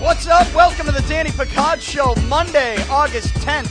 [0.00, 0.54] What's up?
[0.54, 3.68] Welcome to the Danny Picard Show, Monday, August 10th,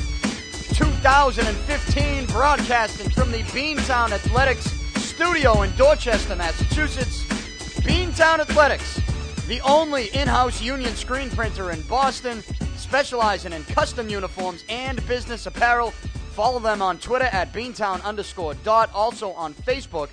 [0.78, 4.65] 2015, broadcasting from the Beantown Athletics
[5.01, 7.23] studio in Dorchester, Massachusetts.
[7.82, 9.02] Beantown Athletics,
[9.47, 12.44] the only in house union screen printer in Boston,
[12.78, 15.90] specializing in custom uniforms and business apparel.
[16.36, 20.09] Follow them on Twitter at Beantown underscore dot, also on Facebook,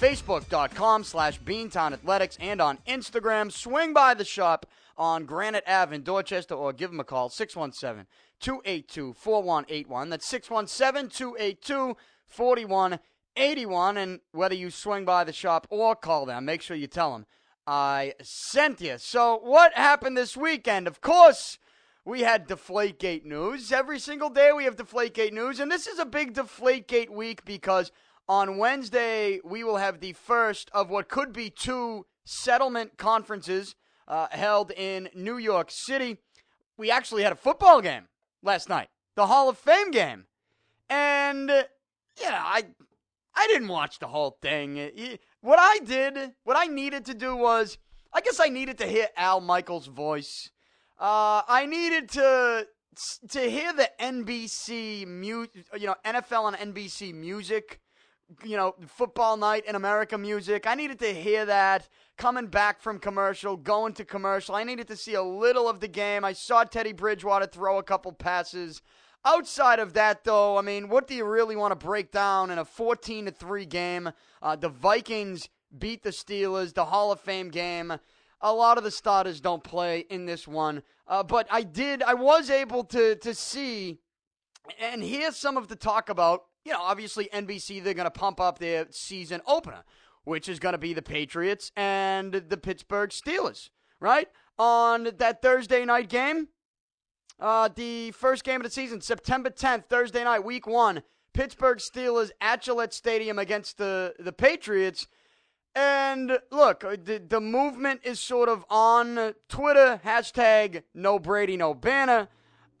[0.00, 3.52] facebook.com slash Beantown Athletics, and on Instagram.
[3.52, 4.64] Swing by the shop
[4.96, 8.06] on Granite Ave in Dorchester or give them a call, 617
[8.40, 10.08] 282 4181.
[10.08, 13.96] That's 617 282 4181.
[13.98, 17.26] And whether you swing by the shop or call them, make sure you tell them
[17.66, 18.96] I sent you.
[18.96, 20.86] So, what happened this weekend?
[20.86, 21.58] Of course,
[22.06, 23.70] we had Deflategate news.
[23.70, 25.60] Every single day we have Deflategate news.
[25.60, 27.92] And this is a big Deflategate week because
[28.30, 33.74] on Wednesday we will have the first of what could be two settlement conferences
[34.06, 36.16] uh, held in New York City.
[36.76, 38.04] We actually had a football game
[38.40, 40.26] last night, the Hall of Fame game.
[40.88, 41.64] And, uh,
[42.22, 42.62] yeah, I.
[43.32, 44.90] I didn't watch the whole thing.
[45.40, 47.78] What I did, what I needed to do was,
[48.12, 50.50] I guess I needed to hear Al Michaels' voice.
[50.98, 52.66] Uh, I needed to
[53.30, 55.46] to hear the NBC mu-
[55.78, 57.80] you know, NFL and NBC music,
[58.44, 60.66] you know, football night in America music.
[60.66, 64.54] I needed to hear that coming back from commercial, going to commercial.
[64.54, 66.24] I needed to see a little of the game.
[66.24, 68.82] I saw Teddy Bridgewater throw a couple passes.
[69.24, 72.58] Outside of that, though, I mean, what do you really want to break down in
[72.58, 74.12] a 14 to 3 game?
[74.40, 77.92] Uh, the Vikings beat the Steelers, the Hall of Fame game.
[78.40, 82.02] A lot of the starters don't play in this one, uh, but I did.
[82.02, 83.98] I was able to to see
[84.78, 86.44] and hear some of the talk about.
[86.64, 89.84] You know, obviously NBC they're going to pump up their season opener,
[90.24, 94.28] which is going to be the Patriots and the Pittsburgh Steelers, right?
[94.58, 96.48] On that Thursday night game,
[97.40, 101.02] uh, the first game of the season, September 10th, Thursday night, week one,
[101.32, 105.06] Pittsburgh Steelers at Gillette Stadium against the, the Patriots.
[105.74, 111.74] And look, uh, the, the movement is sort of on Twitter, hashtag no Brady, no
[111.74, 112.28] banner.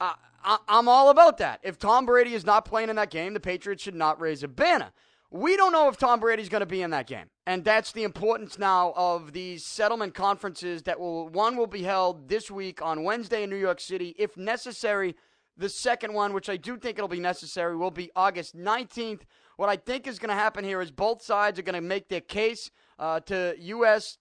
[0.00, 1.60] Uh, I, I'm all about that.
[1.62, 4.48] If Tom Brady is not playing in that game, the Patriots should not raise a
[4.48, 4.92] banner.
[5.32, 7.26] We don't know if Tom Brady's going to be in that game.
[7.46, 12.28] And that's the importance now of these settlement conferences that will, one will be held
[12.28, 14.14] this week on Wednesday in New York City.
[14.18, 15.14] If necessary,
[15.56, 19.20] the second one, which I do think it'll be necessary, will be August 19th.
[19.56, 22.08] What I think is going to happen here is both sides are going to make
[22.08, 24.18] their case uh, to U.S.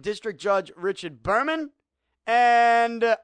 [0.00, 1.70] District Judge Richard Berman.
[2.26, 3.16] And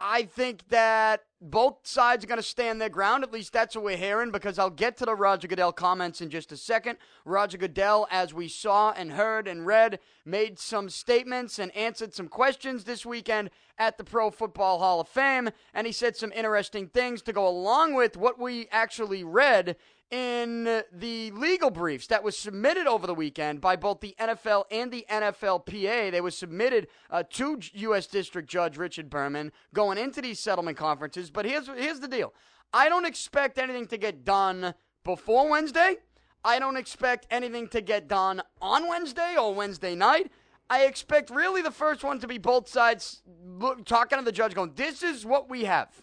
[0.00, 3.24] I think that both sides are going to stand their ground.
[3.24, 6.30] At least that's what we're hearing because I'll get to the Roger Goodell comments in
[6.30, 6.98] just a second.
[7.24, 12.28] Roger Goodell, as we saw and heard and read, made some statements and answered some
[12.28, 15.50] questions this weekend at the Pro Football Hall of Fame.
[15.74, 19.76] And he said some interesting things to go along with what we actually read
[20.10, 24.90] in the legal briefs that was submitted over the weekend by both the NFL and
[24.90, 26.10] the NFLPA.
[26.10, 28.06] They were submitted uh, to U.S.
[28.06, 31.30] District Judge Richard Berman going into these settlement conferences.
[31.30, 32.32] But here's here's the deal:
[32.72, 34.74] I don't expect anything to get done
[35.04, 35.96] before Wednesday.
[36.44, 40.30] I don't expect anything to get done on Wednesday or Wednesday night.
[40.70, 44.54] I expect really the first one to be both sides look, talking to the judge,
[44.54, 46.02] going, "This is what we have,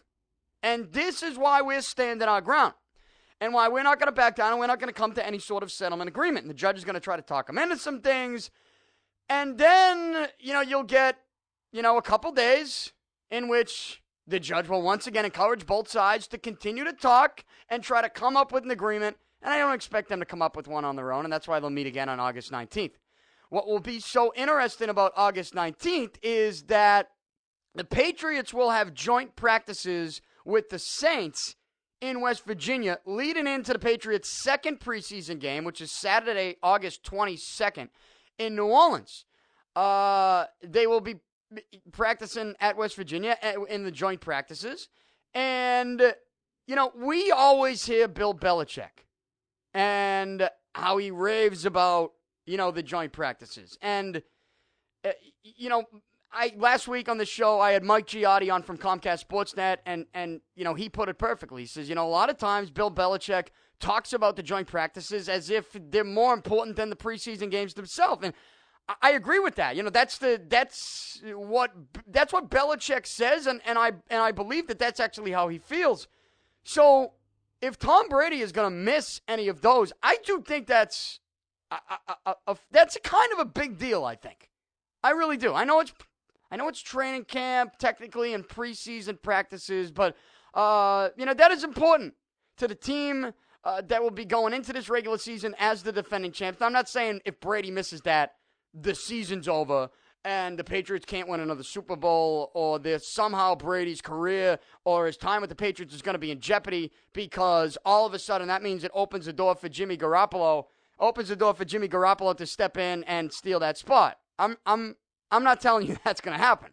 [0.61, 2.75] and this is why we're standing our ground."
[3.41, 5.25] And why we're not going to back down and we're not going to come to
[5.25, 6.43] any sort of settlement agreement.
[6.45, 8.49] And the judge is going to try to talk him into some things.
[9.29, 11.17] And then, you know, you'll get,
[11.71, 12.93] you know, a couple days
[13.29, 17.83] in which the judge will once again encourage both sides to continue to talk and
[17.83, 19.17] try to come up with an agreement.
[19.41, 21.47] And I don't expect them to come up with one on their own, and that's
[21.47, 22.93] why they'll meet again on August 19th.
[23.49, 27.09] What will be so interesting about August 19th is that
[27.75, 31.55] the Patriots will have joint practices with the Saints
[32.01, 37.89] in West Virginia, leading into the Patriots' second preseason game, which is Saturday, August 22nd,
[38.37, 39.25] in New Orleans.
[39.75, 41.15] Uh, they will be
[41.91, 44.89] practicing at West Virginia uh, in the joint practices.
[45.33, 46.01] And,
[46.67, 49.05] you know, we always hear Bill Belichick
[49.73, 52.11] and how he raves about,
[52.45, 53.77] you know, the joint practices.
[53.81, 54.21] And,
[55.03, 55.11] uh,
[55.43, 55.83] you know,
[56.35, 60.05] I last week on the show I had Mike Giardi on from Comcast Sportsnet, and
[60.13, 61.63] and you know he put it perfectly.
[61.63, 63.47] He says, you know, a lot of times Bill Belichick
[63.79, 68.23] talks about the joint practices as if they're more important than the preseason games themselves,
[68.23, 68.33] and
[69.01, 69.75] I agree with that.
[69.75, 71.71] You know, that's the that's what
[72.07, 75.57] that's what Belichick says, and, and I and I believe that that's actually how he
[75.57, 76.07] feels.
[76.63, 77.13] So
[77.61, 81.19] if Tom Brady is going to miss any of those, I do think that's
[81.71, 81.77] a,
[82.25, 84.49] a, a, that's kind of a big deal, I think.
[85.03, 85.53] I really do.
[85.53, 85.93] I know it's
[86.51, 90.15] I know it's training camp technically and preseason practices, but
[90.53, 92.13] uh, you know that is important
[92.57, 93.33] to the team
[93.63, 96.61] uh, that will be going into this regular season as the defending champs.
[96.61, 98.33] I'm not saying if Brady misses that,
[98.73, 99.89] the season's over
[100.25, 105.17] and the Patriots can't win another Super Bowl, or there's somehow Brady's career or his
[105.17, 108.47] time with the Patriots is going to be in jeopardy because all of a sudden
[108.47, 110.65] that means it opens the door for Jimmy Garoppolo,
[110.99, 114.17] opens the door for Jimmy Garoppolo to step in and steal that spot.
[114.39, 114.95] I'm I'm
[115.31, 116.71] I'm not telling you that's going to happen.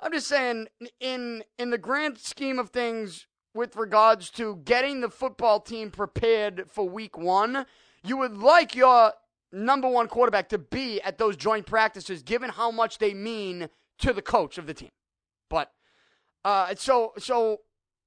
[0.00, 0.66] I'm just saying
[1.00, 6.64] in in the grand scheme of things with regards to getting the football team prepared
[6.68, 7.66] for week 1,
[8.02, 9.12] you would like your
[9.52, 13.68] number one quarterback to be at those joint practices, given how much they mean
[13.98, 14.90] to the coach of the team.
[15.48, 15.70] But
[16.44, 17.58] uh, so so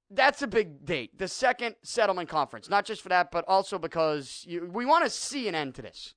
[0.10, 1.18] that's a big date.
[1.18, 5.10] The second settlement conference, not just for that, but also because you, we want to
[5.10, 6.14] see an end to this.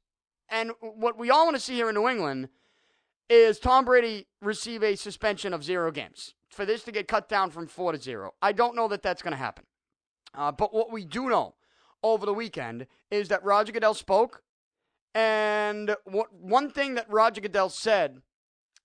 [0.48, 2.48] And what we all want to see here in New England
[3.28, 7.50] is Tom Brady receive a suspension of zero games for this to get cut down
[7.50, 8.32] from four to zero.
[8.40, 9.64] I don't know that that's going to happen.
[10.34, 11.54] Uh, but what we do know
[12.02, 14.42] over the weekend is that Roger Goodell spoke
[15.14, 18.22] and what, one thing that Roger Goodell said,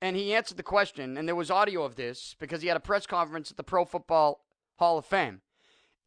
[0.02, 2.82] and he answered the question, and there was audio of this because he had a
[2.82, 4.42] press conference at the Pro Football
[4.80, 5.42] Hall of Fame,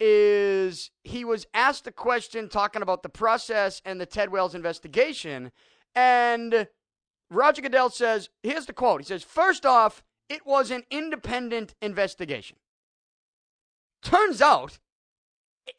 [0.00, 5.53] is he was asked a question talking about the process and the Ted Wells investigation.
[5.94, 6.69] And
[7.31, 9.00] Roger Goodell says, here's the quote.
[9.00, 12.56] He says, First off, it was an independent investigation.
[14.02, 14.78] Turns out,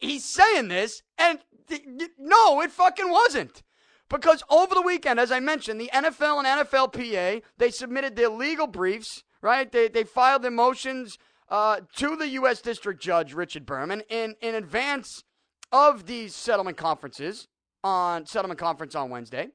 [0.00, 1.82] he's saying this, and th-
[2.18, 3.62] no, it fucking wasn't.
[4.08, 8.66] Because over the weekend, as I mentioned, the NFL and NFLPA, they submitted their legal
[8.66, 9.70] briefs, right?
[9.70, 11.18] They, they filed their motions
[11.50, 12.60] uh, to the U.S.
[12.62, 15.24] District Judge, Richard Berman, in, in advance
[15.72, 17.48] of these settlement conferences
[17.84, 19.48] on settlement conference on Wednesday.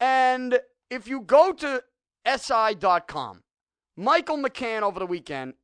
[0.00, 1.82] And if you go to
[2.26, 3.42] SI.com,
[3.96, 5.54] Michael McCann over the weekend,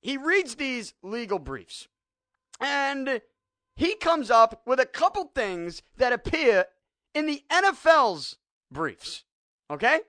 [0.00, 1.88] he reads these legal briefs.
[2.60, 3.20] And
[3.76, 6.66] he comes up with a couple things that appear
[7.14, 8.36] in the NFL's
[8.70, 9.24] briefs.
[9.70, 10.00] Okay?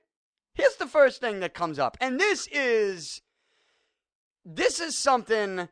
[0.53, 1.97] Here's the first thing that comes up.
[1.99, 3.21] And this is
[4.45, 5.69] this is something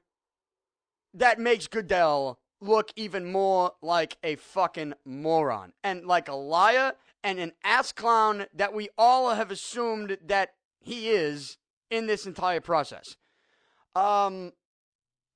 [1.13, 6.94] that makes Goodell look even more like a fucking moron and like a liar
[7.24, 11.58] and an ass clown that we all have assumed that he is
[11.90, 13.16] in this entire process.
[13.96, 14.52] Um,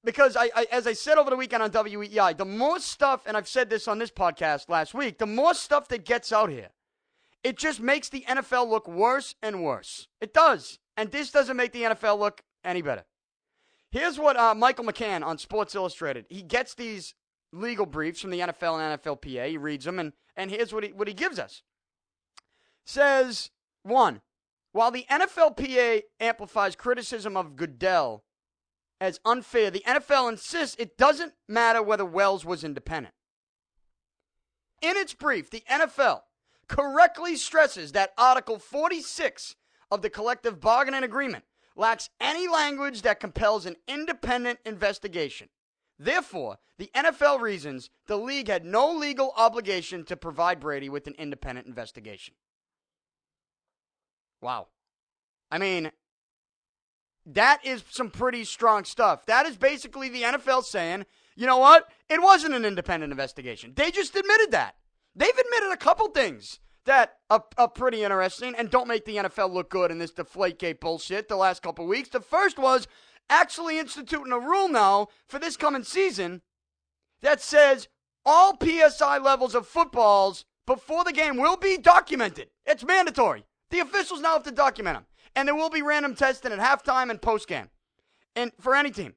[0.03, 3.35] because I, I, as I said over the weekend on WEEI, the more stuff, and
[3.35, 6.69] I've said this on this podcast last week, the more stuff that gets out here,
[7.43, 10.07] it just makes the NFL look worse and worse.
[10.19, 13.05] It does, and this doesn't make the NFL look any better.
[13.91, 16.25] Here's what uh, Michael McCann on Sports Illustrated.
[16.29, 17.13] He gets these
[17.53, 19.49] legal briefs from the NFL and NFLPA.
[19.49, 21.63] He reads them, and and here's what he what he gives us.
[22.87, 23.51] Says
[23.83, 24.21] one,
[24.71, 28.23] while the NFLPA amplifies criticism of Goodell
[28.99, 29.69] as unfair.
[29.69, 33.13] The NFL insists it doesn't matter whether Wells was independent.
[34.81, 36.21] In its brief, the NFL
[36.67, 39.55] correctly stresses that Article 46
[39.89, 41.45] of the collective bargaining agreement
[41.75, 45.49] lacks any language that compels an independent investigation.
[45.99, 51.15] Therefore, the NFL reasons the league had no legal obligation to provide Brady with an
[51.17, 52.35] independent investigation.
[54.41, 54.67] Wow.
[55.51, 55.91] I mean,
[57.25, 59.25] that is some pretty strong stuff.
[59.25, 61.89] That is basically the NFL saying, you know what?
[62.09, 63.73] It wasn't an independent investigation.
[63.75, 64.75] They just admitted that.
[65.15, 69.51] They've admitted a couple things that are, are pretty interesting and don't make the NFL
[69.51, 72.09] look good in this deflategate bullshit the last couple weeks.
[72.09, 72.87] The first was
[73.29, 76.41] actually instituting a rule now for this coming season
[77.21, 77.89] that says
[78.25, 82.49] all PSI levels of footballs before the game will be documented.
[82.65, 83.45] It's mandatory.
[83.69, 85.05] The officials now have to document them
[85.37, 87.69] and there will be random testing at halftime and post game,
[88.35, 89.13] and for any team.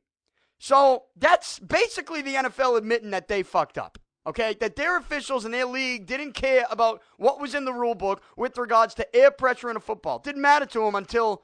[0.59, 3.99] So that's basically the NFL admitting that they fucked up.
[4.27, 7.95] Okay, that their officials and their league didn't care about what was in the rule
[7.95, 10.19] book with regards to air pressure in a football.
[10.19, 11.43] Didn't matter to them until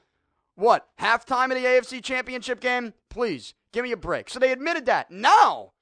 [0.56, 2.92] what halftime of the AFC Championship game.
[3.08, 4.28] Please give me a break.
[4.28, 5.10] So they admitted that.
[5.10, 5.72] Now,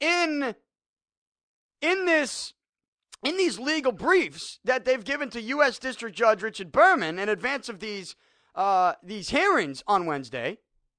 [0.00, 0.54] in
[1.82, 2.54] in this
[3.22, 5.78] in these legal briefs that they've given to U.S.
[5.78, 8.16] District Judge Richard Berman in advance of these
[8.54, 10.58] uh, these hearings on Wednesday,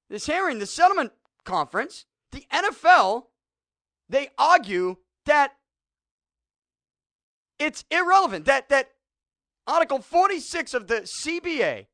[0.10, 1.12] this hearing, the settlement
[1.44, 3.24] conference, the NFL,
[4.10, 5.54] they argue that
[7.60, 8.90] it's irrelevant, that, that
[9.68, 11.88] Article 46 of the CBA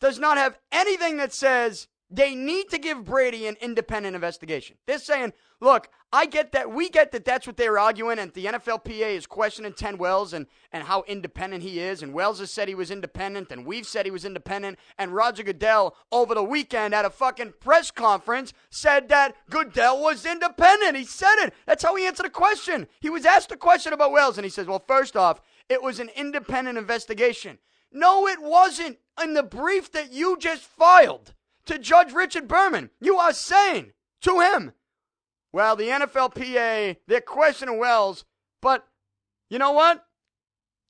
[0.00, 4.76] does not have anything that says They need to give Brady an independent investigation.
[4.86, 6.70] They're saying, look, I get that.
[6.70, 10.46] We get that that's what they're arguing, and the NFLPA is questioning Ted Wells and,
[10.70, 12.02] and how independent he is.
[12.02, 14.78] And Wells has said he was independent, and we've said he was independent.
[14.98, 20.26] And Roger Goodell, over the weekend at a fucking press conference, said that Goodell was
[20.26, 20.98] independent.
[20.98, 21.54] He said it.
[21.64, 22.88] That's how he answered a question.
[23.00, 25.40] He was asked a question about Wells, and he says, well, first off,
[25.70, 27.58] it was an independent investigation.
[27.90, 28.98] No, it wasn't.
[29.22, 31.34] In the brief that you just filed
[31.66, 33.92] to Judge Richard Berman, you are saying
[34.22, 34.72] to him,
[35.52, 38.24] well, the NFLPA, they're questioning Wells,
[38.60, 38.86] but
[39.50, 40.04] you know what?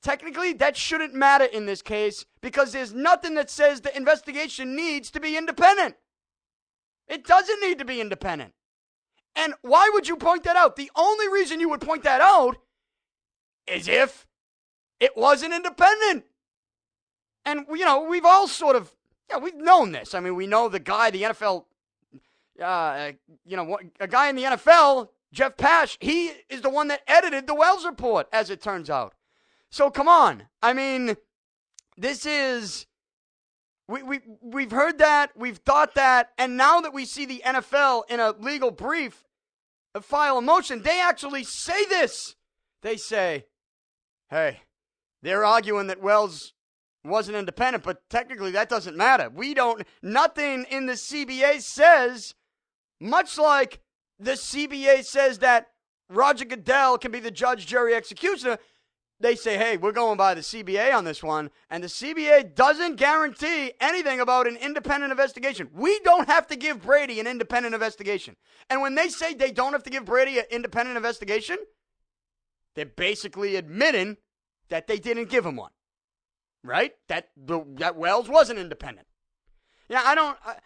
[0.03, 5.11] Technically, that shouldn't matter in this case because there's nothing that says the investigation needs
[5.11, 5.97] to be independent.
[7.09, 8.53] It doesn't need to be independent.
[9.35, 10.77] And why would you point that out?
[10.77, 12.57] The only reason you would point that out
[13.67, 14.27] is if
[15.01, 16.25] it wasn't independent.
[17.45, 18.93] And, you know, we've all sort of,
[19.31, 20.15] yeah, we've known this.
[20.15, 21.65] I mean, we know the guy, the NFL,
[22.63, 23.13] uh,
[23.45, 27.47] you know, a guy in the NFL, Jeff Pash, he is the one that edited
[27.47, 29.15] the Wells report, as it turns out.
[29.71, 30.45] So come on.
[30.63, 31.17] I mean,
[31.97, 32.87] this is.
[33.89, 38.05] We, we, we've heard that, we've thought that, and now that we see the NFL
[38.09, 39.25] in a legal brief
[39.95, 42.37] a file a motion, they actually say this.
[42.83, 43.47] They say,
[44.31, 44.61] hey,
[45.23, 46.53] they're arguing that Wells
[47.05, 49.29] wasn't independent, but technically that doesn't matter.
[49.29, 52.35] We don't, nothing in the CBA says,
[53.03, 53.81] much like
[54.19, 55.69] the CBA says that
[56.09, 58.59] Roger Goodell can be the judge, jury, executioner.
[59.19, 62.97] They say, hey, we're going by the CBA on this one, and the CBA doesn't
[62.97, 65.69] guarantee anything about an independent investigation.
[65.73, 68.37] We don't have to give Brady an independent investigation.
[68.69, 71.59] And when they say they don't have to give Brady an independent investigation,
[72.75, 74.17] they're basically admitting
[74.71, 75.71] that they didn't give him one,
[76.65, 76.93] right?
[77.09, 79.07] That the, that Wells wasn't independent.
[79.89, 80.37] Yeah, I don't.
[80.45, 80.57] I,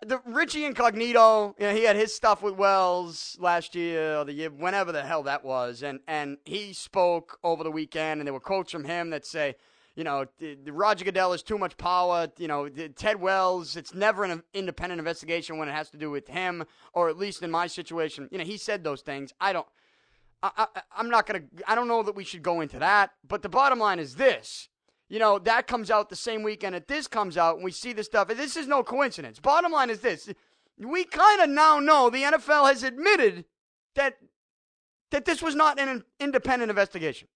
[0.00, 4.32] the Richie Incognito, you know, he had his stuff with Wells last year or the
[4.32, 8.32] year, whenever the hell that was, and and he spoke over the weekend, and there
[8.32, 9.56] were quotes from him that say,
[9.96, 10.26] you know,
[10.68, 12.28] Roger Goodell is too much power.
[12.38, 16.28] You know, Ted Wells, it's never an independent investigation when it has to do with
[16.28, 19.32] him, or at least in my situation, you know, he said those things.
[19.40, 19.66] I don't.
[20.40, 23.10] I, I, I, am not to, I don't know that we should go into that.
[23.26, 24.68] But the bottom line is this.
[25.08, 27.92] You know, that comes out the same weekend that this comes out, and we see
[27.92, 28.28] this stuff.
[28.28, 29.40] This is no coincidence.
[29.40, 30.32] Bottom line is this.
[30.78, 33.46] We kind of now know the NFL has admitted
[33.94, 34.16] that
[35.10, 37.28] that this was not an independent investigation.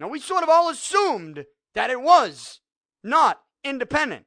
[0.00, 2.60] Now, we sort of all assumed that it was
[3.04, 4.26] not independent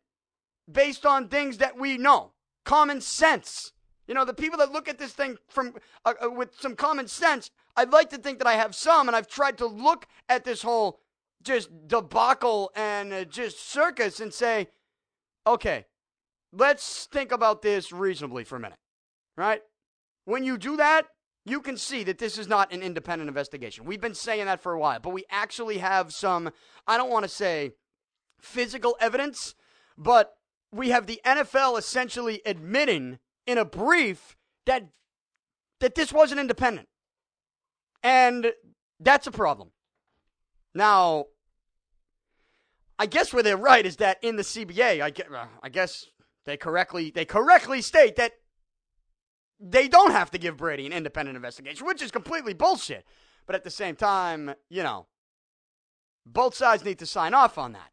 [0.72, 2.32] based on things that we know,
[2.64, 3.74] common sense.
[4.08, 5.76] You know, the people that look at this thing from
[6.06, 9.16] uh, uh, with some common sense I'd like to think that I have some, and
[9.16, 11.00] I've tried to look at this whole
[11.44, 14.68] just debacle and uh, just circus and say,
[15.46, 15.86] okay,
[16.54, 18.80] let's think about this reasonably for a minute,
[19.38, 19.62] right?
[20.26, 21.08] When you do that,
[21.46, 23.86] you can see that this is not an independent investigation.
[23.86, 26.52] We've been saying that for a while, but we actually have some,
[26.86, 27.72] I don't want to say
[28.40, 29.56] physical evidence,
[29.98, 30.34] but
[30.72, 34.88] we have the NFL essentially admitting in a brief that
[35.80, 36.88] that this wasn't independent.
[38.04, 38.54] And
[39.00, 39.72] that's a problem.
[40.74, 41.26] Now,
[42.98, 45.28] I guess where they're right is that in the CBA, I guess,
[45.64, 46.06] I guess
[46.46, 48.34] they correctly they correctly state that
[49.60, 53.06] they don't have to give Brady an independent investigation, which is completely bullshit.
[53.46, 55.08] But at the same time, you know,
[56.26, 57.92] both sides need to sign off on that.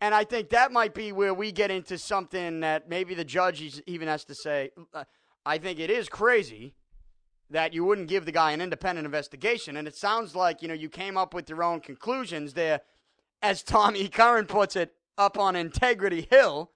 [0.00, 3.80] And I think that might be where we get into something that maybe the judge
[3.86, 4.70] even has to say.
[4.92, 5.04] Uh,
[5.44, 6.74] I think it is crazy
[7.50, 9.76] that you wouldn't give the guy an independent investigation.
[9.76, 12.80] And it sounds like, you know, you came up with your own conclusions there,
[13.42, 16.70] as Tommy Curran puts it, up on Integrity Hill,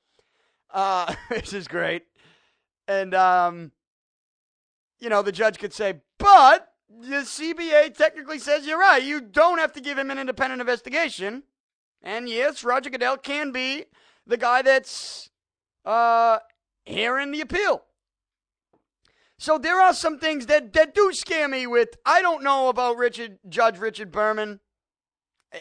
[0.73, 2.05] uh, which is great.
[2.89, 3.73] And, um,
[4.99, 9.03] you know, the judge could say, but the CBA technically says you're right.
[9.03, 11.45] You don't have to give him an independent investigation.
[12.03, 13.85] And yes, Roger Goodell can be
[14.27, 15.31] the guy that's
[15.85, 16.39] uh,
[16.85, 17.83] hearing the appeal.
[19.41, 22.99] So there are some things that, that do scare me with I don't know about
[22.99, 24.61] Richard Judge Richard Berman.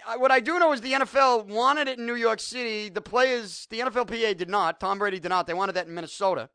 [0.06, 2.90] I, what I do know is the NFL wanted it in New York City.
[2.90, 4.82] The players, the NFLPA did not.
[4.82, 5.48] Tom Brady did not.
[5.48, 6.50] They wanted that in Minnesota.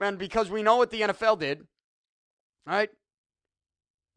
[0.00, 1.66] And because we know what the NFL did,
[2.64, 2.88] right?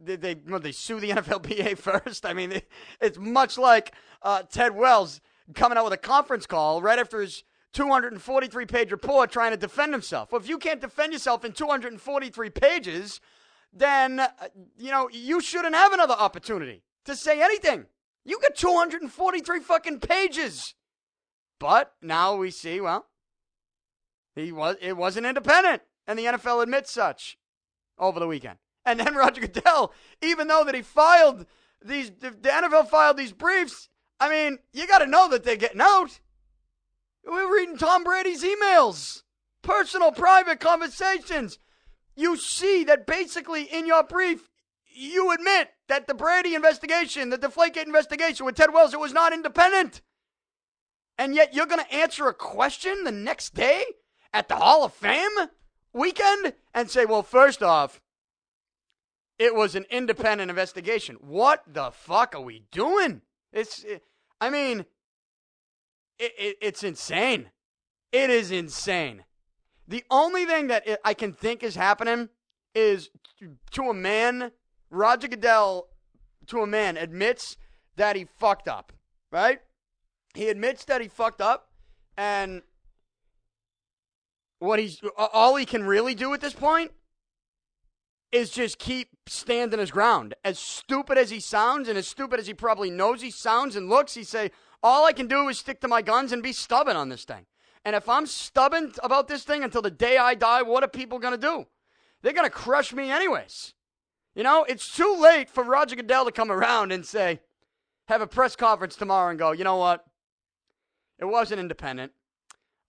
[0.01, 2.25] Did they well, they sue the NFLPA first?
[2.25, 2.61] I mean,
[3.01, 5.19] it's much like uh, Ted Wells
[5.55, 9.93] coming out with a conference call right after his 243 page report trying to defend
[9.93, 10.31] himself.
[10.31, 13.21] Well, if you can't defend yourself in 243 pages,
[13.71, 14.29] then, uh,
[14.77, 17.85] you know, you shouldn't have another opportunity to say anything.
[18.25, 20.75] You get 243 fucking pages.
[21.59, 23.07] But now we see, well,
[24.35, 27.37] He was it wasn't independent, and the NFL admits such
[27.97, 28.57] over the weekend.
[28.85, 31.45] And then Roger Goodell, even though that he filed
[31.83, 33.89] these, the NFL filed these briefs.
[34.19, 36.19] I mean, you got to know that they're getting out.
[37.25, 39.23] We're reading Tom Brady's emails,
[39.61, 41.59] personal, private conversations.
[42.15, 44.49] You see that basically in your brief,
[44.91, 49.33] you admit that the Brady investigation, the Deflategate investigation with Ted Wells, it was not
[49.33, 50.01] independent.
[51.17, 53.83] And yet you're going to answer a question the next day
[54.33, 55.49] at the Hall of Fame
[55.93, 58.01] weekend and say, well, first off,
[59.37, 61.15] it was an independent investigation.
[61.21, 63.21] What the fuck are we doing?
[63.53, 63.85] It's,
[64.41, 64.85] I mean,
[66.19, 67.49] it, it, it's insane.
[68.11, 69.23] It is insane.
[69.87, 72.29] The only thing that I can think is happening
[72.75, 73.09] is
[73.71, 74.51] to a man,
[74.91, 75.87] Roger Goodell,
[76.47, 77.57] to a man, admits
[77.95, 78.93] that he fucked up,
[79.31, 79.59] right?
[80.35, 81.69] He admits that he fucked up,
[82.17, 82.61] and
[84.59, 86.91] what he's all he can really do at this point
[88.31, 90.35] is just keep standing his ground.
[90.43, 93.89] As stupid as he sounds, and as stupid as he probably knows he sounds and
[93.89, 96.95] looks, he say, "All I can do is stick to my guns and be stubborn
[96.95, 97.45] on this thing."
[97.85, 101.19] And if I'm stubborn about this thing until the day I die, what are people
[101.19, 101.65] going to do?
[102.21, 103.73] They're going to crush me anyways.
[104.35, 107.39] You know, it's too late for Roger Goodell to come around and say,
[108.07, 110.05] have a press conference tomorrow and go, you know what?
[111.19, 112.11] It wasn't independent.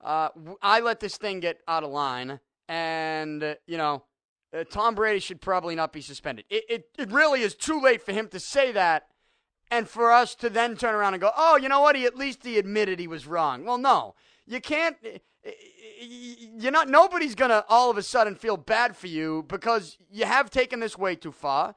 [0.02, 0.30] Uh,
[0.62, 4.04] I let this thing get out of line, and, uh, you know,
[4.56, 6.46] uh, Tom Brady should probably not be suspended.
[6.48, 9.08] It, it, it really is too late for him to say that
[9.70, 11.96] and for us to then turn around and go, oh, you know what?
[11.96, 13.64] He at least he admitted he was wrong.
[13.64, 14.14] Well, no,
[14.46, 14.96] you can't.
[15.04, 16.06] Eh, eh, eh,
[16.56, 16.88] you're not.
[16.88, 20.98] Nobody's gonna all of a sudden feel bad for you because you have taken this
[20.98, 21.76] way too far,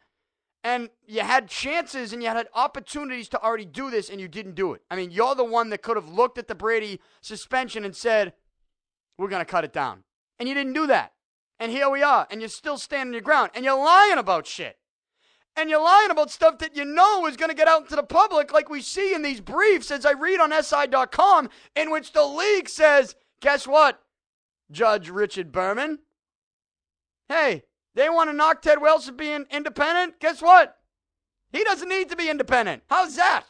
[0.63, 4.55] and you had chances and you had opportunities to already do this and you didn't
[4.55, 4.81] do it.
[4.89, 8.33] I mean, you're the one that could have looked at the Brady suspension and said,
[9.17, 10.03] "We're gonna cut it down,"
[10.39, 11.13] and you didn't do that.
[11.59, 14.79] And here we are, and you're still standing your ground, and you're lying about shit.
[15.55, 18.03] And you're lying about stuff that you know is going to get out into the
[18.03, 22.23] public, like we see in these briefs, as I read on SI.com, in which the
[22.23, 24.01] league says, guess what,
[24.71, 25.99] Judge Richard Berman?
[27.29, 30.19] Hey, they want to knock Ted Wells from being independent?
[30.19, 30.75] Guess what?
[31.51, 32.81] He doesn't need to be independent.
[32.89, 33.45] How's that?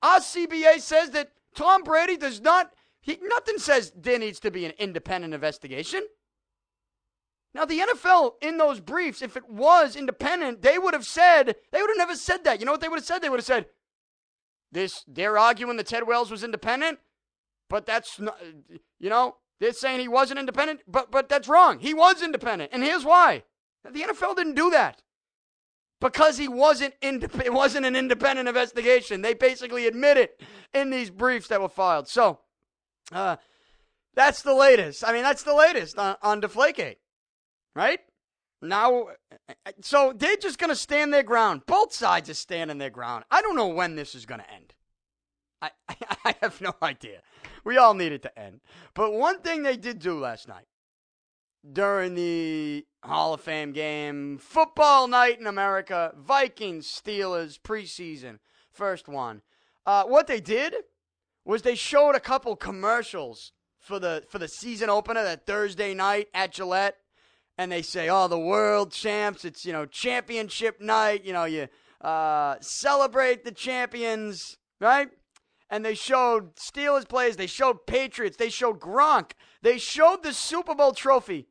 [0.00, 4.64] Our CBA says that Tom Brady does not, he, nothing says there needs to be
[4.64, 6.06] an independent investigation.
[7.58, 11.80] Now, the NFL in those briefs, if it was independent, they would have said, they
[11.80, 12.60] would have never said that.
[12.60, 13.20] You know what they would have said?
[13.20, 13.66] They would have said,
[14.70, 17.00] this, they're arguing that Ted Wells was independent,
[17.68, 18.40] but that's not,
[19.00, 21.80] you know, they're saying he wasn't independent, but, but that's wrong.
[21.80, 22.70] He was independent.
[22.72, 23.42] And here's why
[23.82, 25.02] the NFL didn't do that
[26.00, 29.22] because he wasn't indep- it wasn't an independent investigation.
[29.22, 30.40] They basically admit it
[30.72, 32.06] in these briefs that were filed.
[32.06, 32.38] So,
[33.10, 33.34] uh,
[34.14, 35.02] that's the latest.
[35.04, 36.98] I mean, that's the latest on, on Deflategate
[37.78, 38.00] right?
[38.60, 39.06] Now,
[39.82, 41.62] so they're just going to stand their ground.
[41.66, 43.24] Both sides are standing their ground.
[43.30, 44.74] I don't know when this is going to end.
[45.62, 45.70] I,
[46.24, 47.20] I have no idea.
[47.64, 48.60] We all need it to end.
[48.94, 50.66] But one thing they did do last night
[51.72, 58.38] during the Hall of Fame game, football night in America, Vikings, Steelers, preseason,
[58.72, 59.42] first one.
[59.86, 60.74] Uh, what they did
[61.44, 66.28] was they showed a couple commercials for the for the season opener that Thursday night
[66.34, 66.96] at Gillette
[67.58, 69.44] and they say, "Oh, the world champs!
[69.44, 71.24] It's you know championship night.
[71.24, 71.68] You know you
[72.00, 75.10] uh, celebrate the champions, right?"
[75.68, 77.36] And they showed Steelers players.
[77.36, 78.38] They showed Patriots.
[78.38, 79.32] They showed Gronk.
[79.60, 81.48] They showed the Super Bowl trophy,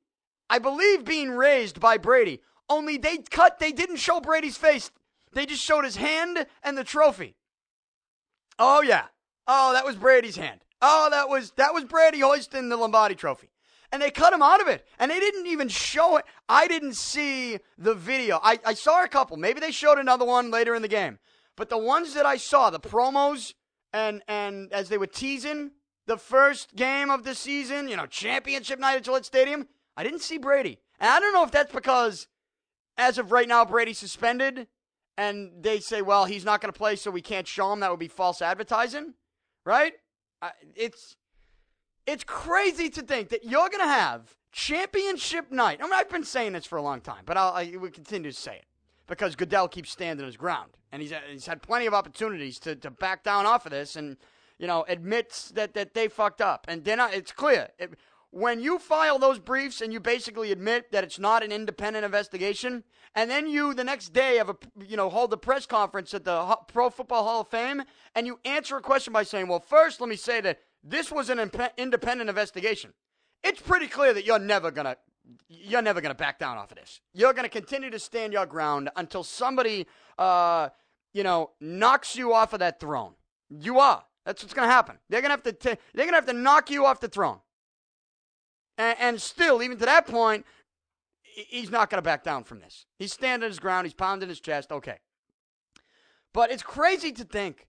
[0.49, 2.41] I believe, being raised by Brady.
[2.69, 3.59] Only they cut.
[3.59, 4.89] They didn't show Brady's face.
[5.33, 7.35] They just showed his hand and the trophy.
[8.57, 9.07] Oh yeah.
[9.45, 10.61] Oh, that was Brady's hand.
[10.81, 13.49] Oh, that was that was Brady hoisting the Lombardi Trophy
[13.91, 14.85] and they cut him out of it.
[14.99, 16.25] And they didn't even show it.
[16.49, 18.39] I didn't see the video.
[18.43, 19.37] I, I saw a couple.
[19.37, 21.19] Maybe they showed another one later in the game.
[21.55, 23.53] But the ones that I saw, the promos,
[23.93, 25.71] and and as they were teasing
[26.05, 30.21] the first game of the season, you know, championship night at Gillette Stadium, I didn't
[30.21, 30.79] see Brady.
[30.99, 32.27] And I don't know if that's because,
[32.97, 34.67] as of right now, Brady's suspended,
[35.17, 37.79] and they say, well, he's not going to play, so we can't show him.
[37.79, 39.13] That would be false advertising,
[39.65, 39.93] right?
[40.75, 41.15] it's
[42.07, 45.79] it's crazy to think that you're going to have championship night.
[45.81, 48.31] I mean, I've been saying this for a long time, but I'll, I will continue
[48.31, 48.65] to say it
[49.07, 52.89] because Goodell keeps standing his ground, and he's he's had plenty of opportunities to, to
[52.89, 54.17] back down off of this, and
[54.57, 57.69] you know admits that that they fucked up, and then it's clear.
[57.77, 57.93] It,
[58.31, 62.83] when you file those briefs and you basically admit that it's not an independent investigation,
[63.15, 64.55] and then you the next day have a
[64.87, 67.83] you know hold a press conference at the Pro Football Hall of Fame,
[68.15, 71.29] and you answer a question by saying, "Well, first let me say that this was
[71.29, 72.93] an imp- independent investigation.
[73.43, 74.97] it's pretty clear that you're never going to
[75.49, 77.01] you're never going to back down off of this.
[77.13, 79.85] You're going to continue to stand your ground until somebody,
[80.17, 80.69] uh,
[81.13, 83.13] you know, knocks you off of that throne.
[83.49, 84.05] You are.
[84.25, 84.97] That's what's going to happen.
[85.09, 85.51] They're going to have to.
[85.51, 87.39] T- they're going to have to knock you off the throne.
[88.77, 90.45] And, and still, even to that point,
[91.21, 92.85] he's not going to back down from this.
[92.97, 93.85] He's standing his ground.
[93.85, 94.71] He's pounding his chest.
[94.71, 94.99] Okay.
[96.33, 97.67] But it's crazy to think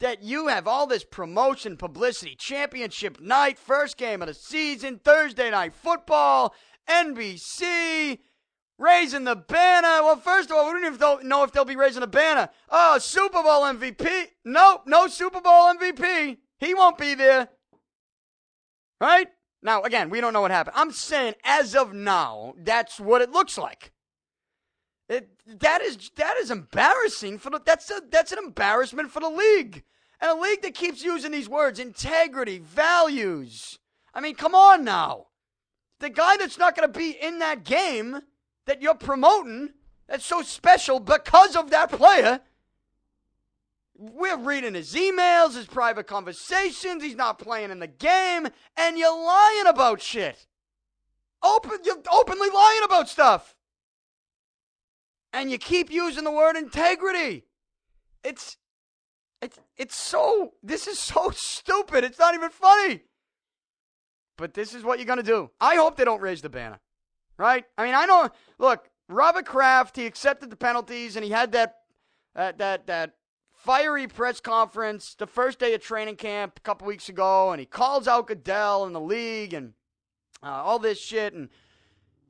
[0.00, 5.50] that you have all this promotion, publicity, championship night, first game of the season, Thursday
[5.50, 6.54] night football,
[6.88, 8.18] NBC,
[8.78, 10.02] raising the banner.
[10.02, 12.48] Well, first of all, we don't even know if they'll be raising the banner.
[12.70, 14.26] Oh, Super Bowl MVP.
[14.44, 16.38] Nope, no Super Bowl MVP.
[16.58, 17.48] He won't be there.
[19.00, 19.28] Right?
[19.62, 20.76] Now, again, we don't know what happened.
[20.76, 23.92] I'm saying as of now, that's what it looks like.
[25.08, 29.30] It, that is that is embarrassing for the that's a, that's an embarrassment for the
[29.30, 29.82] league.
[30.20, 33.78] And a league that keeps using these words integrity, values.
[34.12, 35.26] I mean, come on now.
[36.00, 38.20] The guy that's not going to be in that game
[38.66, 39.70] that you're promoting,
[40.08, 42.40] that's so special because of that player.
[43.96, 47.02] We're reading his emails, his private conversations.
[47.02, 50.46] He's not playing in the game, and you're lying about shit.
[51.42, 53.56] Open, you're openly lying about stuff.
[55.32, 57.44] And you keep using the word integrity.
[58.24, 58.56] It's
[59.40, 62.04] it's it's so this is so stupid.
[62.04, 63.02] It's not even funny.
[64.36, 65.50] But this is what you're gonna do.
[65.60, 66.80] I hope they don't raise the banner.
[67.36, 67.64] Right?
[67.76, 68.30] I mean, I know.
[68.58, 69.96] Look, Robert Kraft.
[69.96, 71.76] He accepted the penalties, and he had that
[72.34, 73.14] uh, that that
[73.52, 77.66] fiery press conference the first day of training camp a couple weeks ago, and he
[77.66, 79.72] calls out Goodell and the league and
[80.42, 81.34] uh, all this shit.
[81.34, 81.48] And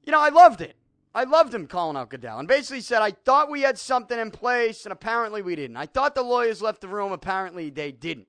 [0.04, 0.76] you know, I loved it.
[1.14, 4.30] I loved him calling out Goodell and basically said, I thought we had something in
[4.30, 5.76] place, and apparently we didn't.
[5.76, 8.28] I thought the lawyers left the room, apparently they didn't.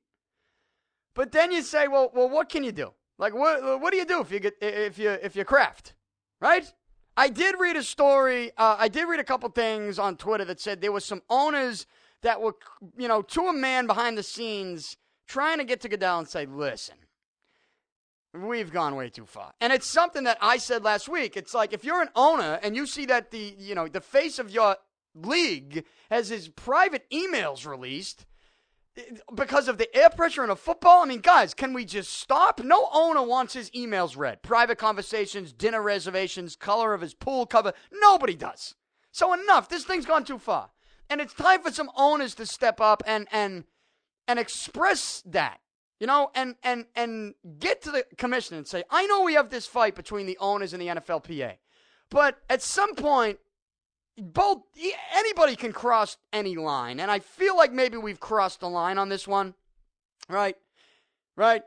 [1.14, 2.94] But then you say, well, well, what can you do?
[3.18, 5.94] Like, what, what do you do if you get if you if you Kraft,
[6.40, 6.72] right?
[7.18, 8.52] I did read a story.
[8.58, 11.86] Uh, I did read a couple things on Twitter that said there was some owners
[12.22, 12.56] that were,
[12.98, 14.96] you know, to a man behind the scenes
[15.28, 16.96] trying to get to Goodell and say, listen,
[18.34, 19.54] We've gone way too far.
[19.60, 21.36] And it's something that I said last week.
[21.36, 24.38] It's like if you're an owner and you see that the, you know, the face
[24.38, 24.78] of your
[25.16, 28.28] league has his private emails released
[28.98, 29.02] eh,
[29.34, 31.02] because of the air pressure in a football.
[31.02, 32.64] I mean, guys, can we just stop?
[32.64, 34.44] No owner wants his emails read.
[34.44, 37.74] Private conversations, dinner reservations, color of his pool cover.
[37.92, 38.76] Nobody does.
[39.12, 39.70] So enough.
[39.70, 40.70] This thing's gone too far.
[41.10, 43.64] And it's time for some owners to step up and and
[44.28, 45.60] and express that
[46.00, 49.50] you know, and and and get to the commission and say, I know we have
[49.50, 51.56] this fight between the owners and the NFLPA,
[52.10, 53.40] but at some point,
[54.18, 54.60] both
[55.14, 59.10] anybody can cross any line, and I feel like maybe we've crossed the line on
[59.10, 59.54] this one,
[60.30, 60.56] right?
[61.36, 61.64] Right.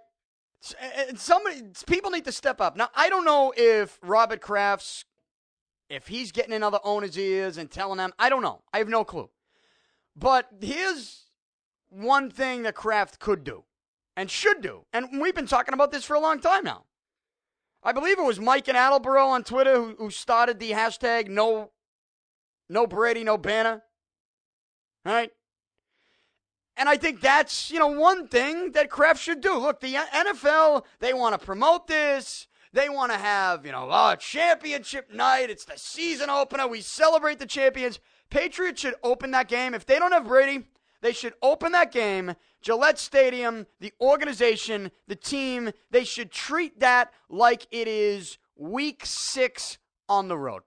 [1.16, 2.76] Somebody, people need to step up.
[2.76, 5.04] Now, I don't know if Robert Kraft's,
[5.88, 8.12] if he's getting in other owners' ears and telling them.
[8.18, 8.62] I don't know.
[8.72, 9.30] I have no clue.
[10.14, 11.24] But here's
[11.88, 13.64] one thing that Kraft could do
[14.16, 14.84] and should do.
[14.92, 16.84] And we've been talking about this for a long time now.
[17.82, 21.70] I believe it was Mike and Attleboro on Twitter who, who started the hashtag no,
[22.68, 23.82] no Brady, no Banner.
[25.04, 25.30] Right?
[26.76, 29.58] And I think that's, you know, one thing that Kraft should do.
[29.58, 32.46] Look, the NFL, they want to promote this.
[32.72, 35.50] They want to have, you know, oh, championship night.
[35.50, 36.66] It's the season opener.
[36.66, 38.00] We celebrate the champions.
[38.30, 39.74] Patriots should open that game.
[39.74, 40.64] If they don't have Brady,
[41.02, 47.12] they should open that game Gillette Stadium, the organization, the team, they should treat that
[47.28, 50.62] like it is week six on the road.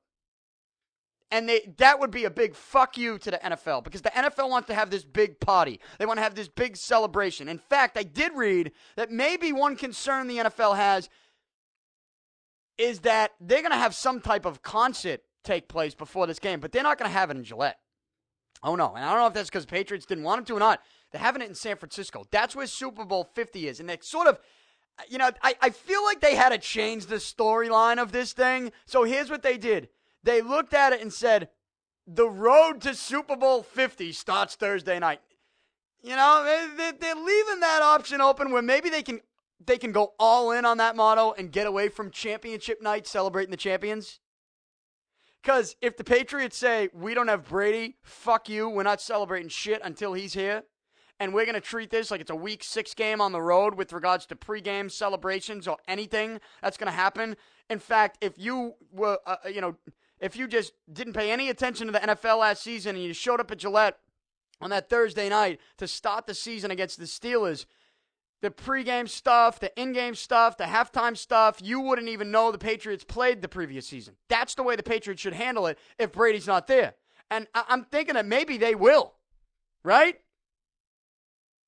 [1.31, 4.49] And they, that would be a big fuck you to the NFL because the NFL
[4.49, 5.79] wants to have this big party.
[5.97, 7.49] They want to have this big celebration.
[7.49, 11.09] In fact, I did read that maybe one concern the NFL has
[12.77, 16.59] is that they're going to have some type of concert take place before this game,
[16.59, 17.79] but they're not going to have it in Gillette.
[18.63, 20.59] Oh no, and I don't know if that's because Patriots didn't want them to or
[20.59, 20.81] not.
[21.11, 22.25] They're having it in San Francisco.
[22.31, 23.79] That's where Super Bowl 50 is.
[23.79, 24.39] And they sort of,
[25.07, 28.71] you know, I, I feel like they had to change the storyline of this thing.
[28.85, 29.89] So here's what they did
[30.23, 31.49] they looked at it and said,
[32.07, 35.21] the road to Super Bowl 50 starts Thursday night.
[36.03, 36.43] You know,
[36.77, 39.21] they're leaving that option open where maybe they can
[39.65, 43.51] they can go all in on that motto and get away from championship night celebrating
[43.51, 44.19] the champions.
[45.41, 49.79] Because if the Patriots say, we don't have Brady, fuck you, we're not celebrating shit
[49.83, 50.63] until he's here,
[51.19, 53.75] and we're going to treat this like it's a week six game on the road
[53.75, 57.35] with regards to pregame celebrations or anything that's going to happen.
[57.69, 59.75] In fact, if you were, uh, uh, you know,
[60.19, 63.39] if you just didn't pay any attention to the NFL last season and you showed
[63.39, 63.97] up at Gillette
[64.61, 67.65] on that Thursday night to start the season against the Steelers,
[68.41, 73.03] the pregame stuff, the in-game stuff, the halftime stuff, you wouldn't even know the Patriots
[73.03, 74.15] played the previous season.
[74.29, 76.93] That's the way the Patriots should handle it if Brady's not there.
[77.31, 79.15] And I- I'm thinking that maybe they will,
[79.83, 80.19] right?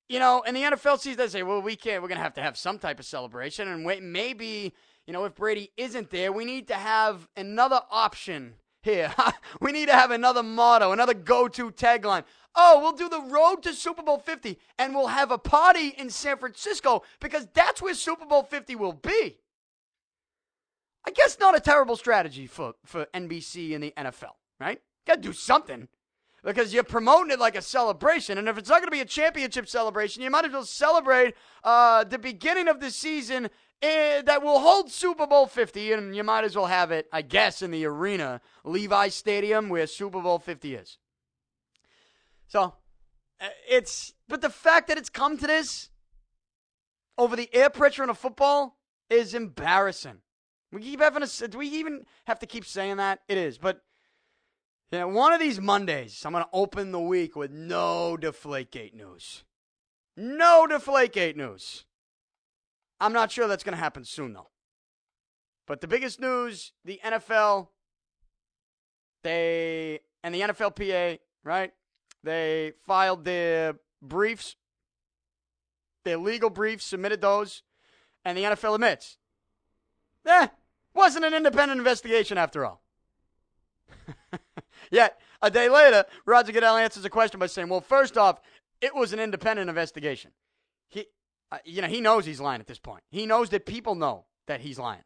[0.08, 2.42] You know, in the NFL sees that say, well, we can't, we're to have to
[2.42, 3.68] have some type of celebration.
[3.68, 4.72] And wait, maybe,
[5.06, 9.14] you know, if Brady isn't there, we need to have another option here.
[9.60, 12.24] we need to have another motto, another go to tagline.
[12.54, 16.08] Oh, we'll do the road to Super Bowl 50 and we'll have a party in
[16.08, 19.38] San Francisco because that's where Super Bowl 50 will be.
[21.06, 24.80] I guess not a terrible strategy for, for NBC and the NFL, right?
[25.06, 25.88] Got to do something
[26.48, 28.38] because you're promoting it like a celebration.
[28.38, 31.34] And if it's not going to be a championship celebration, you might as well celebrate
[31.62, 33.50] uh, the beginning of the season
[33.82, 35.92] eh, that will hold Super Bowl 50.
[35.92, 39.86] And you might as well have it, I guess, in the arena, Levi Stadium, where
[39.86, 40.96] Super Bowl 50 is.
[42.46, 42.72] So
[43.40, 45.90] eh, it's, but the fact that it's come to this
[47.18, 48.78] over the air pressure in a football
[49.10, 50.22] is embarrassing.
[50.72, 53.20] We keep having a, do we even have to keep saying that?
[53.28, 53.82] It is, but
[54.90, 59.44] yeah, one of these Mondays, I'm going to open the week with no Deflategate news.
[60.16, 61.84] No Deflategate news.
[63.00, 64.48] I'm not sure that's going to happen soon, though.
[65.66, 67.68] But the biggest news the NFL,
[69.22, 71.72] they, and the NFLPA, right?
[72.24, 74.56] They filed their briefs,
[76.04, 77.62] their legal briefs, submitted those,
[78.24, 79.18] and the NFL admits,
[80.26, 80.48] eh,
[80.94, 82.82] wasn't an independent investigation after all.
[84.90, 88.40] Yet, a day later, Roger Goodell answers a question by saying, well, first off,
[88.80, 90.32] it was an independent investigation.
[90.88, 91.06] He,
[91.50, 93.02] uh, you know, he knows he's lying at this point.
[93.10, 95.02] He knows that people know that he's lying.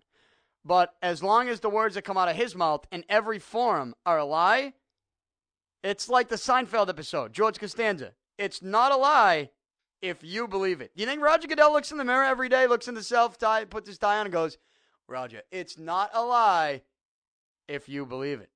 [0.65, 3.95] But as long as the words that come out of his mouth in every forum
[4.07, 4.75] are a lie,
[5.83, 8.13] it's like the Seinfeld episode, George Costanza.
[8.39, 9.51] It's not a lie
[10.01, 10.93] if you believe it.
[10.97, 13.39] Do you think Roger Goodell looks in the mirror every day, looks in the self
[13.39, 14.59] tie, puts his tie on, and goes,
[15.09, 16.83] Roger, it's not a lie
[17.67, 18.51] if you believe it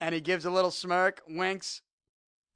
[0.00, 1.82] and he gives a little smirk, winks,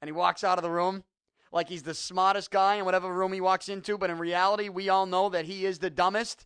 [0.01, 1.03] and he walks out of the room
[1.51, 4.89] like he's the smartest guy in whatever room he walks into, but in reality, we
[4.89, 6.45] all know that he is the dumbest.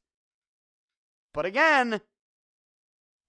[1.34, 2.02] But again,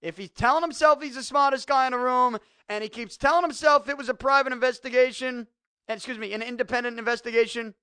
[0.01, 2.37] if he's telling himself he's the smartest guy in the room
[2.69, 5.47] and he keeps telling himself it was a private investigation,
[5.87, 7.73] excuse me, an independent investigation,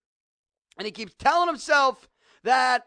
[0.76, 2.08] and he keeps telling himself
[2.44, 2.86] that,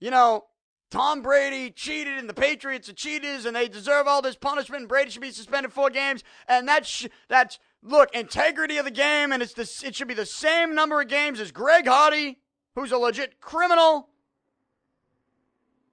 [0.00, 0.44] you know,
[0.92, 5.10] Tom Brady cheated and the Patriots are cheaters and they deserve all this punishment Brady
[5.10, 9.54] should be suspended four games and that's that's look integrity of the game and it's
[9.54, 12.40] the, it should be the same number of games as Greg Hardy
[12.74, 14.10] who's a legit criminal.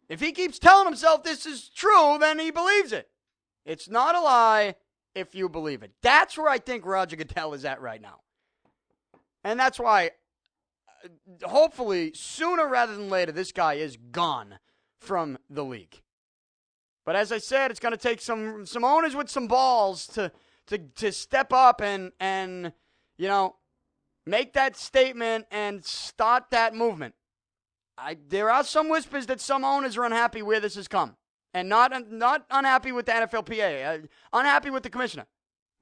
[0.10, 3.10] If he keeps telling himself this is true, then he believes it.
[3.66, 4.76] It's not a lie
[5.16, 5.94] if you believe it.
[6.02, 8.20] That's where I think Roger Goodell is at right now.
[9.46, 10.12] And that's why
[11.06, 14.60] uh, hopefully sooner rather than later this guy is gone
[15.00, 16.02] from the league.
[17.06, 20.32] But as I said, it's going to take some some owners with some balls to
[20.68, 22.72] to to step up and and
[23.18, 23.56] you know
[24.26, 27.16] make that statement and start that movement.
[27.98, 31.16] I, there are some whispers that some owners are unhappy where this has come,
[31.54, 35.26] and not not unhappy with the NFLPA, uh, unhappy with the commissioner.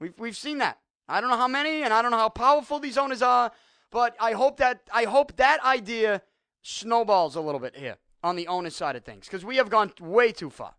[0.00, 0.78] We've we've seen that.
[1.08, 3.52] I don't know how many, and I don't know how powerful these owners are,
[3.90, 6.22] but I hope that I hope that idea
[6.62, 9.92] snowballs a little bit here on the onus side of things because we have gone
[10.00, 10.74] way too far.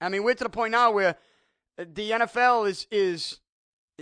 [0.00, 1.16] I mean, we're to the point now where
[1.78, 3.40] uh, the NFL is is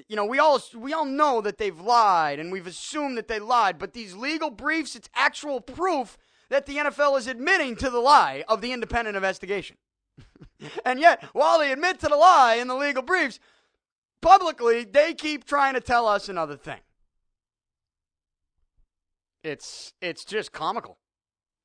[0.09, 3.39] you know, we all we all know that they've lied and we've assumed that they
[3.39, 6.17] lied, but these legal briefs, it's actual proof
[6.49, 9.77] that the NFL is admitting to the lie of the independent investigation.
[10.85, 13.39] and yet, while they admit to the lie in the legal briefs,
[14.21, 16.81] publicly they keep trying to tell us another thing.
[19.43, 20.99] It's it's just comical.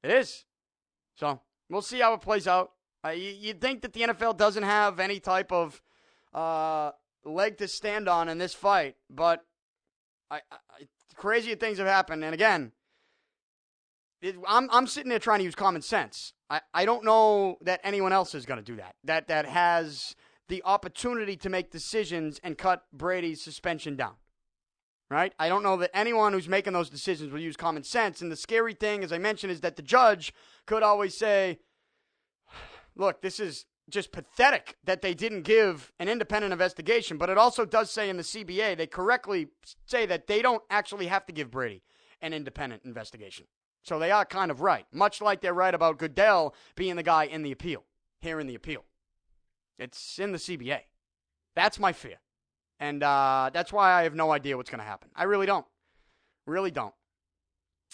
[0.03, 0.45] It is.
[1.15, 2.71] So we'll see how it plays out.
[3.03, 5.81] Uh, you, would think that the NFL doesn't have any type of
[6.33, 6.91] uh,
[7.23, 9.45] leg to stand on in this fight, but
[10.29, 12.23] I, I, things have happened.
[12.23, 12.71] And again,
[14.21, 16.33] it, I'm I'm sitting there trying to use common sense.
[16.49, 18.95] I, I don't know that anyone else is going to do that.
[19.03, 20.15] That that has
[20.47, 24.15] the opportunity to make decisions and cut Brady's suspension down
[25.09, 25.33] right?
[25.37, 28.21] I don't know that anyone who's making those decisions will use common sense.
[28.21, 30.33] And the scary thing, as I mentioned, is that the judge
[30.65, 31.59] could always say,
[32.95, 37.17] look, this is just pathetic that they didn't give an independent investigation.
[37.17, 39.47] But it also does say in the CBA, they correctly
[39.85, 41.83] say that they don't actually have to give Brady
[42.21, 43.45] an independent investigation.
[43.83, 47.25] So they are kind of right, much like they're right about Goodell being the guy
[47.25, 47.83] in the appeal,
[48.19, 48.83] here in the appeal.
[49.77, 50.79] It's in the CBA.
[51.55, 52.17] That's my fear.
[52.79, 55.09] And uh, that's why I have no idea what's going to happen.
[55.15, 55.65] I really don't.
[56.45, 56.93] Really don't.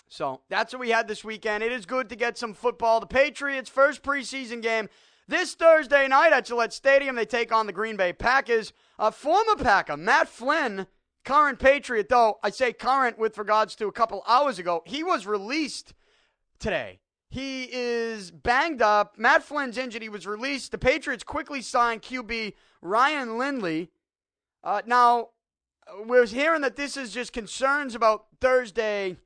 [0.09, 1.63] So that's what we had this weekend.
[1.63, 2.99] It is good to get some football.
[2.99, 4.89] The Patriots' first preseason game
[5.27, 7.15] this Thursday night at Gillette Stadium.
[7.15, 8.73] They take on the Green Bay Packers.
[8.99, 10.87] A former Packer, Matt Flynn,
[11.23, 15.25] current Patriot, though I say current with regards to a couple hours ago, he was
[15.25, 15.93] released
[16.59, 16.99] today.
[17.29, 19.17] He is banged up.
[19.17, 20.01] Matt Flynn's injured.
[20.01, 20.71] He was released.
[20.73, 23.89] The Patriots quickly signed QB Ryan Lindley.
[24.63, 25.29] Uh, now,
[26.05, 29.17] we're hearing that this is just concerns about Thursday,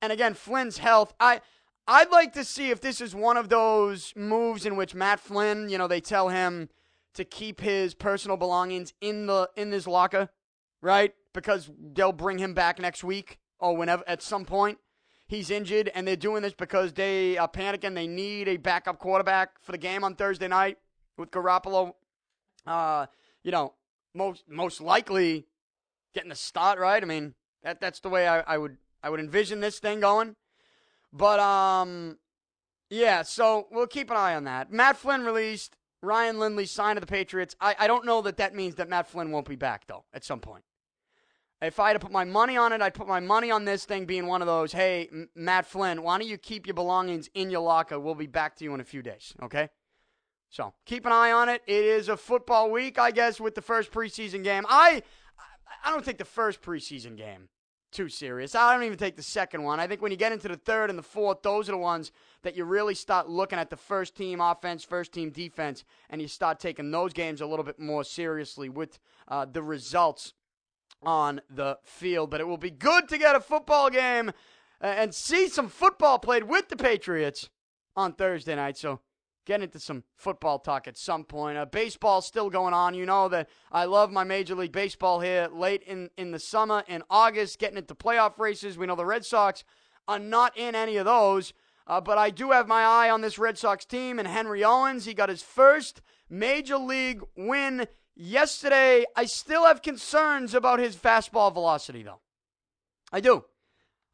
[0.00, 1.14] and again Flynn's health.
[1.18, 1.40] I
[1.86, 5.68] I'd like to see if this is one of those moves in which Matt Flynn,
[5.68, 6.68] you know, they tell him
[7.14, 10.28] to keep his personal belongings in the in his locker,
[10.80, 11.14] right?
[11.32, 14.78] Because they'll bring him back next week or whenever at some point
[15.26, 17.94] he's injured, and they're doing this because they are panicking.
[17.94, 20.78] They need a backup quarterback for the game on Thursday night
[21.16, 21.94] with Garoppolo.
[22.66, 23.06] Uh,
[23.42, 23.74] you know,
[24.14, 25.46] most most likely
[26.14, 27.02] getting the start right.
[27.02, 30.36] I mean, that that's the way I, I would I would envision this thing going.
[31.12, 32.18] But um,
[32.90, 33.22] yeah.
[33.22, 34.72] So we'll keep an eye on that.
[34.72, 35.76] Matt Flynn released.
[36.04, 37.54] Ryan Lindley signed to the Patriots.
[37.60, 40.24] I, I don't know that that means that Matt Flynn won't be back though at
[40.24, 40.64] some point.
[41.60, 43.84] If I had to put my money on it, I'd put my money on this
[43.84, 44.72] thing being one of those.
[44.72, 48.00] Hey, M- Matt Flynn, why don't you keep your belongings in your locker?
[48.00, 49.32] We'll be back to you in a few days.
[49.40, 49.68] Okay.
[50.52, 51.62] So keep an eye on it.
[51.66, 54.66] It is a football week, I guess, with the first preseason game.
[54.68, 55.02] I
[55.82, 57.48] I don't take the first preseason game
[57.90, 58.54] too serious.
[58.54, 59.80] I don't even take the second one.
[59.80, 62.12] I think when you get into the third and the fourth, those are the ones
[62.42, 66.28] that you really start looking at the first team offense, first team defense, and you
[66.28, 70.34] start taking those games a little bit more seriously with uh, the results
[71.02, 72.30] on the field.
[72.30, 74.32] But it will be good to get a football game
[74.82, 77.48] and see some football played with the Patriots
[77.96, 78.76] on Thursday night.
[78.76, 79.00] So
[79.44, 81.58] get into some football talk at some point.
[81.58, 82.94] Uh, baseball still going on.
[82.94, 86.84] You know that I love my Major League Baseball here late in, in the summer,
[86.86, 88.78] in August, getting into playoff races.
[88.78, 89.64] We know the Red Sox
[90.06, 91.52] are not in any of those.
[91.86, 95.04] Uh, but I do have my eye on this Red Sox team and Henry Owens.
[95.04, 96.00] He got his first
[96.30, 99.04] Major League win yesterday.
[99.16, 102.20] I still have concerns about his fastball velocity, though.
[103.12, 103.44] I do.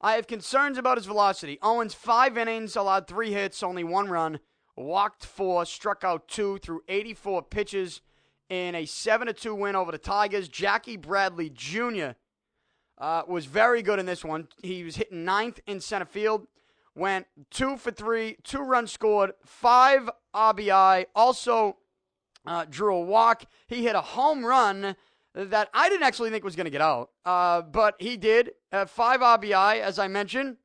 [0.01, 1.59] I have concerns about his velocity.
[1.61, 4.39] Owens, five innings, allowed three hits, only one run
[4.79, 8.01] walked four, struck out two through 84 pitches
[8.49, 10.49] in a 7 2 win over the Tigers.
[10.49, 12.11] Jackie Bradley Jr.
[12.97, 14.49] Uh, was very good in this one.
[14.63, 16.47] He was hitting ninth in center field,
[16.95, 21.77] went two for three, two runs scored, five RBI, also
[22.47, 23.45] uh, drew a walk.
[23.67, 24.97] He hit a home run
[25.35, 28.53] that I didn't actually think was going to get out, uh, but he did.
[28.73, 30.57] Uh, five RBI, as I mentioned.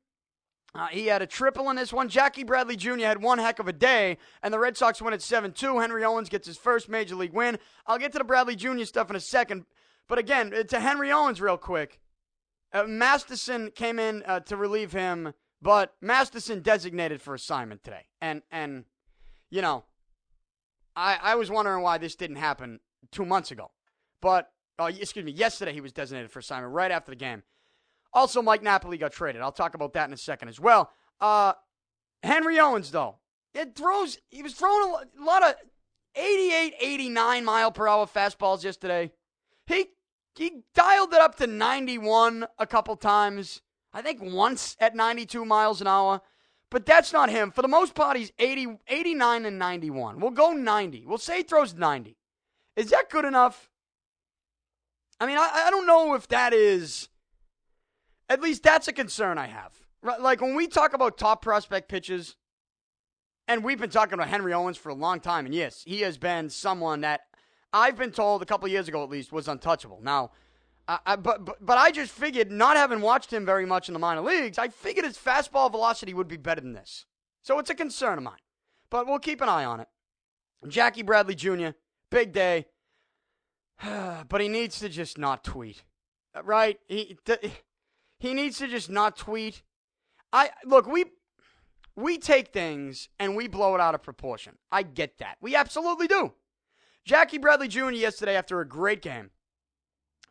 [0.76, 2.08] Uh, he had a triple in this one.
[2.08, 2.98] Jackie Bradley Jr.
[2.98, 5.78] had one heck of a day, and the Red Sox win at 7 2.
[5.78, 7.58] Henry Owens gets his first major league win.
[7.86, 8.84] I'll get to the Bradley Jr.
[8.84, 9.66] stuff in a second.
[10.08, 12.00] But again, uh, to Henry Owens, real quick.
[12.72, 15.32] Uh, Masterson came in uh, to relieve him,
[15.62, 18.06] but Masterson designated for assignment today.
[18.20, 18.84] And, and
[19.50, 19.84] you know,
[20.96, 22.80] I, I was wondering why this didn't happen
[23.12, 23.70] two months ago.
[24.20, 27.44] But, uh, excuse me, yesterday he was designated for assignment right after the game.
[28.14, 29.42] Also, Mike Napoli got traded.
[29.42, 30.90] I'll talk about that in a second as well.
[31.20, 31.54] Uh,
[32.22, 33.16] Henry Owens, though,
[33.52, 34.18] it throws.
[34.30, 35.54] He was throwing a lot of
[36.14, 39.10] 88, 89 mile per hour fastballs yesterday.
[39.66, 39.86] He
[40.36, 43.62] he dialed it up to 91 a couple times.
[43.92, 46.20] I think once at 92 miles an hour.
[46.70, 47.52] But that's not him.
[47.52, 50.18] For the most part, he's 80, 89 and 91.
[50.18, 51.06] We'll go 90.
[51.06, 52.16] We'll say he throws 90.
[52.74, 53.70] Is that good enough?
[55.20, 57.08] I mean, I, I don't know if that is
[58.28, 59.72] at least that's a concern I have.
[60.02, 62.36] Like when we talk about top prospect pitches,
[63.48, 66.18] and we've been talking about Henry Owens for a long time, and yes, he has
[66.18, 67.22] been someone that
[67.72, 70.00] I've been told a couple years ago at least was untouchable.
[70.02, 70.30] Now,
[70.86, 73.98] I, but, but but I just figured, not having watched him very much in the
[73.98, 77.06] minor leagues, I figured his fastball velocity would be better than this.
[77.42, 78.34] So it's a concern of mine.
[78.90, 79.88] But we'll keep an eye on it.
[80.68, 81.70] Jackie Bradley Jr.,
[82.10, 82.66] big day.
[84.28, 85.84] but he needs to just not tweet.
[86.34, 86.78] Uh, right?
[86.86, 87.50] He, th-
[88.24, 89.62] he needs to just not tweet.
[90.32, 91.04] I look, we
[91.94, 94.56] we take things and we blow it out of proportion.
[94.72, 95.36] I get that.
[95.42, 96.32] We absolutely do.
[97.04, 97.90] Jackie Bradley Jr.
[97.90, 99.30] yesterday after a great game.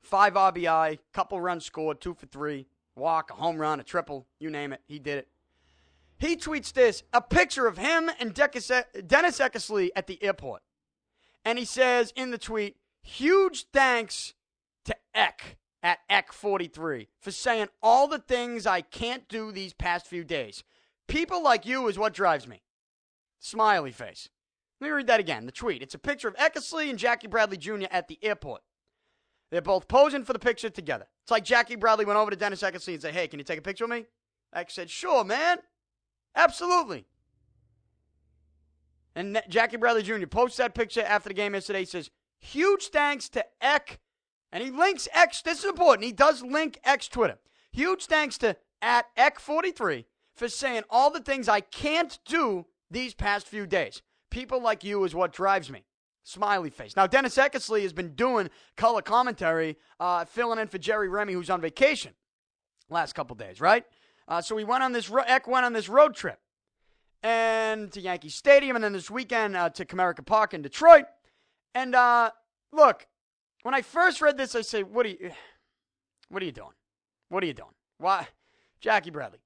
[0.02, 2.66] Five RBI, couple runs scored, two for three,
[2.96, 4.82] walk, a home run, a triple, you name it.
[4.88, 5.28] He did it.
[6.18, 8.70] He tweets this a picture of him and Dennis
[9.39, 10.64] Eckersley at the airport.
[11.46, 14.34] And he says in the tweet, huge thanks
[14.86, 20.24] to Eck at Eck43 for saying all the things I can't do these past few
[20.24, 20.64] days.
[21.08, 22.64] People like you is what drives me.
[23.40, 24.30] Smiley face.
[24.80, 25.46] Let me read that again.
[25.46, 25.82] The tweet.
[25.82, 27.86] It's a picture of Eckersley and Jackie Bradley Jr.
[27.92, 28.62] at the airport.
[29.52, 31.06] They're both posing for the picture together.
[31.24, 33.60] It's like Jackie Bradley went over to Dennis Eckersley and said, Hey, can you take
[33.60, 34.06] a picture of me?
[34.54, 35.58] Eck said, Sure, man.
[36.36, 37.06] Absolutely.
[39.16, 40.26] And Jackie Bradley Jr.
[40.26, 41.80] posts that picture after the game yesterday.
[41.80, 42.10] He says,
[42.40, 44.00] Huge thanks to Eck.
[44.54, 45.41] And he links Eck's.
[45.41, 46.06] This is important.
[46.06, 47.39] He does link Eck's Twitter.
[47.72, 53.47] Huge thanks to at Eck43 for saying all the things I can't do these past
[53.47, 54.04] few days.
[54.30, 55.86] People like you is what drives me.
[56.24, 56.95] Smiley face.
[56.95, 61.49] Now, Dennis Eckersley has been doing color commentary, uh, filling in for Jerry Remy, who's
[61.49, 62.14] on vacation
[62.89, 63.84] last couple days, right?
[64.28, 66.39] Uh, so we went on this, Eck went on this road trip
[67.24, 71.06] and to Yankee Stadium, and then this weekend uh, to Comerica Park in Detroit.
[71.74, 72.32] And uh,
[72.72, 73.08] look,
[73.64, 75.32] when I first read this, I say, "What are you?
[76.30, 76.74] What are you doing?
[77.30, 77.76] What are you doing?
[77.99, 78.28] Why,
[78.80, 79.39] Jackie Bradley?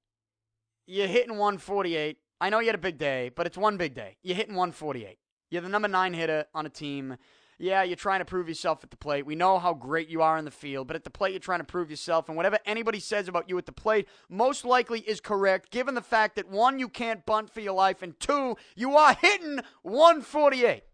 [0.86, 2.16] You're hitting 148.
[2.40, 4.16] I know you had a big day, but it's one big day.
[4.22, 5.18] You're hitting 148.
[5.50, 7.18] You're the number nine hitter on a team.
[7.58, 9.26] Yeah, you're trying to prove yourself at the plate.
[9.26, 11.58] We know how great you are in the field, but at the plate, you're trying
[11.58, 12.28] to prove yourself.
[12.28, 16.00] And whatever anybody says about you at the plate, most likely is correct, given the
[16.00, 20.84] fact that one, you can't bunt for your life, and two, you are hitting 148.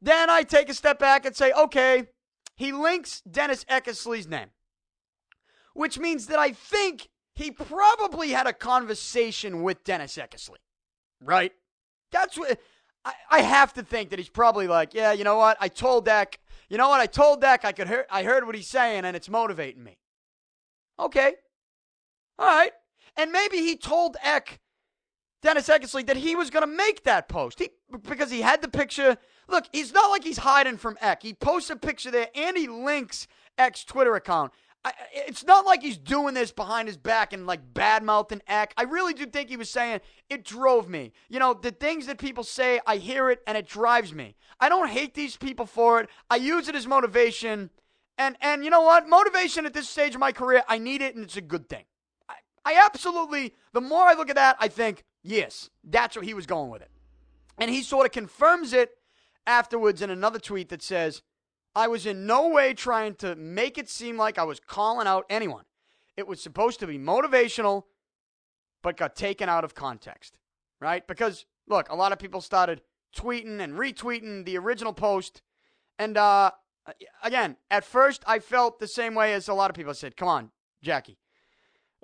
[0.00, 2.08] Then I take a step back and say, okay,
[2.56, 4.48] he links Dennis Eckersley's name,
[5.74, 10.58] which means that I think he probably had a conversation with Dennis Eckersley,
[11.20, 11.52] right?
[12.10, 12.60] That's what
[13.04, 15.56] I, I have to think that he's probably like, yeah, you know what?
[15.60, 16.38] I told Eck,
[16.68, 17.00] you know what?
[17.00, 19.98] I told Eck I could hear, I heard what he's saying and it's motivating me.
[20.98, 21.34] Okay.
[22.38, 22.72] All right.
[23.16, 24.60] And maybe he told Eck,
[25.42, 27.70] Dennis Eckersley, that he was going to make that post he,
[28.02, 29.16] because he had the picture.
[29.52, 31.22] Look, he's not like he's hiding from Eck.
[31.22, 33.28] He posts a picture there and he links
[33.58, 34.50] Eck's Twitter account.
[34.82, 38.72] I, it's not like he's doing this behind his back and like bad mouthing Eck.
[38.78, 40.00] I really do think he was saying
[40.30, 41.12] it drove me.
[41.28, 44.34] You know, the things that people say, I hear it and it drives me.
[44.58, 46.08] I don't hate these people for it.
[46.30, 47.68] I use it as motivation.
[48.16, 49.06] And and you know what?
[49.06, 51.84] Motivation at this stage of my career, I need it and it's a good thing.
[52.26, 56.32] I, I absolutely the more I look at that, I think, yes, that's what he
[56.32, 56.90] was going with it.
[57.58, 58.96] And he sort of confirms it
[59.46, 61.22] afterwards in another tweet that says,
[61.74, 65.24] I was in no way trying to make it seem like I was calling out
[65.30, 65.64] anyone.
[66.16, 67.84] It was supposed to be motivational,
[68.82, 70.36] but got taken out of context,
[70.80, 71.06] right?
[71.06, 72.82] Because, look, a lot of people started
[73.16, 75.40] tweeting and retweeting the original post.
[75.98, 76.50] And uh,
[77.22, 80.28] again, at first, I felt the same way as a lot of people said, come
[80.28, 80.50] on,
[80.82, 81.18] Jackie.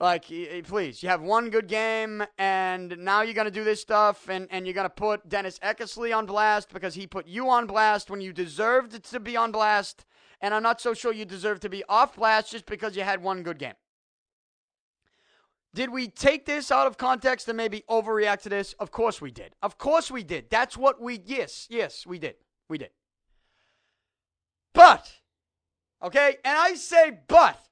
[0.01, 0.26] Like,
[0.64, 4.46] please, you have one good game, and now you're going to do this stuff, and,
[4.53, 8.09] and you're going to put Dennis Eckersley on blast because he put you on blast
[8.09, 10.05] when you deserved to be on blast.
[10.40, 13.20] And I'm not so sure you deserve to be off blast just because you had
[13.20, 13.74] one good game.
[15.74, 18.74] Did we take this out of context and maybe overreact to this?
[18.74, 19.57] Of course we did.
[19.62, 20.49] Of course we did.
[20.49, 22.36] That's what we, yes, yes, we did.
[22.68, 22.90] We did.
[24.72, 25.11] But,
[26.05, 27.68] okay, and I say but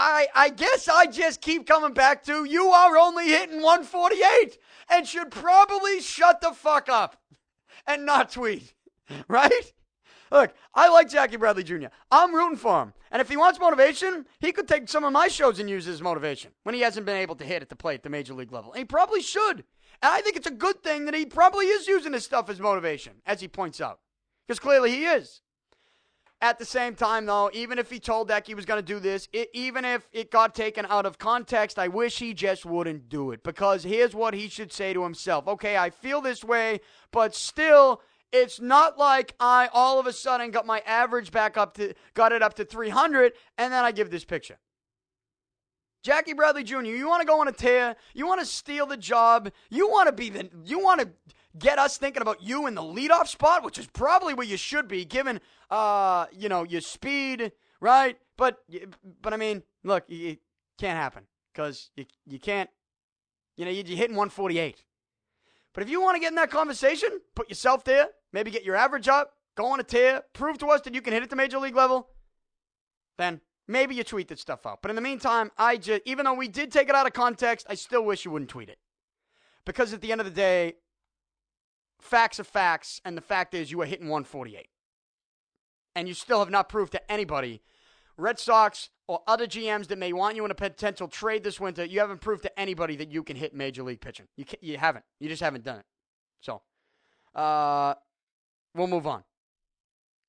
[0.00, 4.56] I, I guess I just keep coming back to you are only hitting 148
[4.90, 7.20] and should probably shut the fuck up
[7.86, 8.74] and not tweet.
[9.26, 9.72] Right?
[10.30, 11.86] Look, I like Jackie Bradley Jr.
[12.10, 12.92] I'm rooting for him.
[13.10, 16.02] And if he wants motivation, he could take some of my shows and use as
[16.02, 18.52] motivation when he hasn't been able to hit at the plate at the major league
[18.52, 18.70] level.
[18.72, 19.64] And he probably should.
[20.02, 22.60] And I think it's a good thing that he probably is using his stuff as
[22.60, 24.00] motivation, as he points out.
[24.46, 25.40] Because clearly he is.
[26.40, 29.00] At the same time, though, even if he told Eck he was going to do
[29.00, 33.08] this, it, even if it got taken out of context, I wish he just wouldn't
[33.08, 33.42] do it.
[33.42, 36.80] Because here's what he should say to himself Okay, I feel this way,
[37.10, 41.74] but still, it's not like I all of a sudden got my average back up
[41.74, 44.58] to, got it up to 300, and then I give this picture.
[46.04, 48.96] Jackie Bradley Jr., you want to go on a tear, you want to steal the
[48.96, 51.08] job, you want to be the, you want to
[51.56, 54.88] get us thinking about you in the leadoff spot, which is probably where you should
[54.88, 55.40] be, given
[55.70, 58.16] uh, you know, your speed, right?
[58.36, 58.58] But
[59.22, 60.40] but I mean, look, it
[60.78, 62.70] can't happen because you you can't,
[63.56, 64.84] you know, you're hitting 148.
[65.74, 68.74] But if you want to get in that conversation, put yourself there, maybe get your
[68.74, 71.36] average up, go on a tear, prove to us that you can hit at the
[71.36, 72.08] major league level,
[73.16, 74.82] then maybe you tweet that stuff out.
[74.82, 77.66] But in the meantime, I just, even though we did take it out of context,
[77.68, 78.78] I still wish you wouldn't tweet it.
[79.64, 80.74] Because at the end of the day,
[82.00, 84.68] facts are facts, and the fact is you are hitting 148.
[85.94, 87.62] And you still have not proved to anybody,
[88.16, 91.84] Red Sox or other GMs that may want you in a potential trade this winter,
[91.84, 94.26] you haven't proved to anybody that you can hit major league pitching.
[94.36, 95.04] You, you haven't.
[95.18, 95.86] You just haven't done it.
[96.40, 96.60] So,
[97.34, 97.94] uh,
[98.74, 99.24] we'll move on.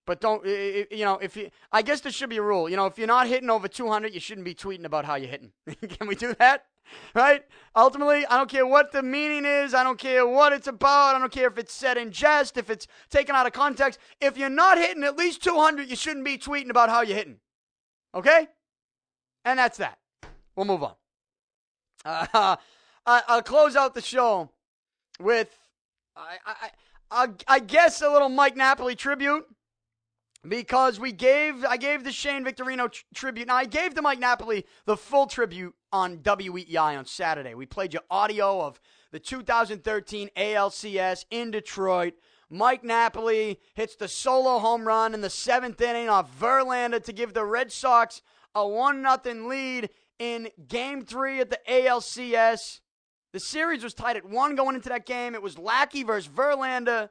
[0.06, 2.68] But don't, you know, if you, I guess there should be a rule.
[2.68, 5.30] You know, if you're not hitting over 200, you shouldn't be tweeting about how you're
[5.30, 5.52] hitting.
[5.88, 6.66] Can we do that?
[7.14, 7.44] Right?
[7.76, 9.74] Ultimately, I don't care what the meaning is.
[9.74, 11.16] I don't care what it's about.
[11.16, 14.00] I don't care if it's said in jest, if it's taken out of context.
[14.20, 17.38] If you're not hitting at least 200, you shouldn't be tweeting about how you're hitting.
[18.14, 18.48] Okay?
[19.46, 19.98] And that's that.
[20.56, 20.94] We'll move on.
[22.04, 22.56] Uh,
[23.06, 24.50] I, will close out the show
[25.20, 25.58] with,
[26.16, 26.70] I, I,
[27.12, 29.46] I, I guess, a little Mike Napoli tribute
[30.48, 33.48] because we gave I gave the Shane Victorino tr- tribute.
[33.48, 37.54] Now I gave the Mike Napoli the full tribute on WEEI on Saturday.
[37.54, 38.80] We played you audio of
[39.12, 42.14] the 2013 ALCS in Detroit.
[42.50, 47.34] Mike Napoli hits the solo home run in the seventh inning off Verlander to give
[47.34, 48.22] the Red Sox
[48.56, 52.80] a one nothing lead in Game Three at the ALCS.
[53.32, 55.36] The series was tied at one going into that game.
[55.36, 57.10] It was Lackey versus Verlander.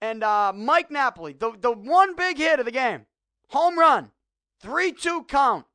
[0.00, 3.06] And uh, Mike Napoli, the, the one big hit of the game,
[3.48, 4.12] home run,
[4.60, 5.66] 3 2 count,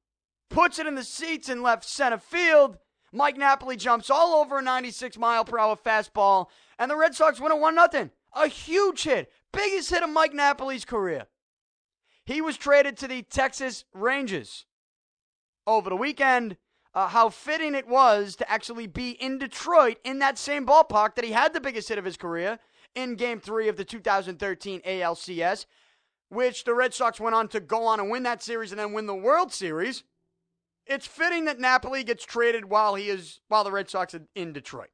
[0.49, 2.77] puts it in the seats in left center field.
[3.11, 6.47] Mike Napoli jumps all over a 96 mile per hour fastball,
[6.79, 8.09] and the Red Sox win a 1 0.
[8.33, 11.27] A huge hit, biggest hit of Mike Napoli's career.
[12.25, 14.65] He was traded to the Texas Rangers
[15.67, 16.57] over the weekend.
[16.93, 21.25] Uh, how fitting it was to actually be in Detroit in that same ballpark that
[21.25, 22.57] he had the biggest hit of his career
[22.95, 25.65] in game three of the 2013 ALCS,
[26.29, 28.93] which the Red Sox went on to go on and win that series and then
[28.93, 30.03] win the World Series.
[30.85, 34.53] It's fitting that Napoli gets traded while he is while the Red Sox are in
[34.53, 34.89] Detroit.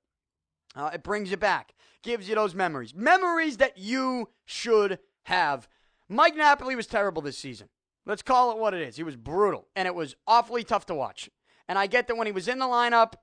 [0.76, 5.68] Uh, it brings you back, gives you those memories, memories that you should have.
[6.08, 7.68] Mike Napoli was terrible this season.
[8.06, 8.95] Let's call it what it is.
[8.95, 11.30] He was brutal, and it was awfully tough to watch.
[11.68, 13.14] And I get that when he was in the lineup,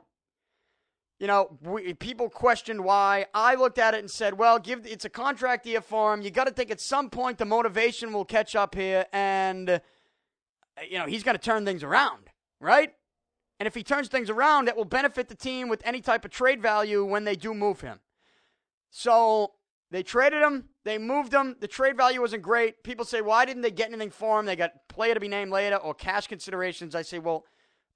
[1.19, 3.27] you know, we, people questioned why.
[3.35, 6.23] I looked at it and said, well, give it's a contract year for him.
[6.23, 9.81] You got to think at some point the motivation will catch up here, and
[10.89, 12.93] you know he's going to turn things around, right?
[13.59, 16.31] And if he turns things around, that will benefit the team with any type of
[16.31, 17.99] trade value when they do move him.
[18.91, 19.55] So
[19.91, 21.57] they traded him, they moved him.
[21.59, 22.85] The trade value wasn't great.
[22.85, 24.47] People say, why didn't they get anything for him?
[24.47, 26.95] They got player to be named later or cash considerations.
[26.95, 27.45] I say, well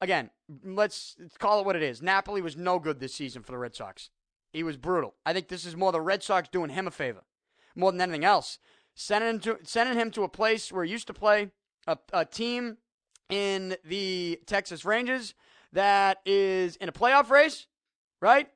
[0.02, 0.28] again,
[0.64, 2.02] let's call it what it is.
[2.02, 4.10] Napoli was no good this season for the Red Sox.
[4.52, 5.14] He was brutal.
[5.24, 7.22] I think this is more the Red Sox doing him a favor
[7.74, 8.58] more than anything else.
[8.94, 11.50] Sending him to, sending him to a place where he used to play,
[11.86, 12.76] a, a team
[13.30, 15.32] in the Texas Rangers
[15.72, 17.66] that is in a playoff race,
[18.20, 18.48] right?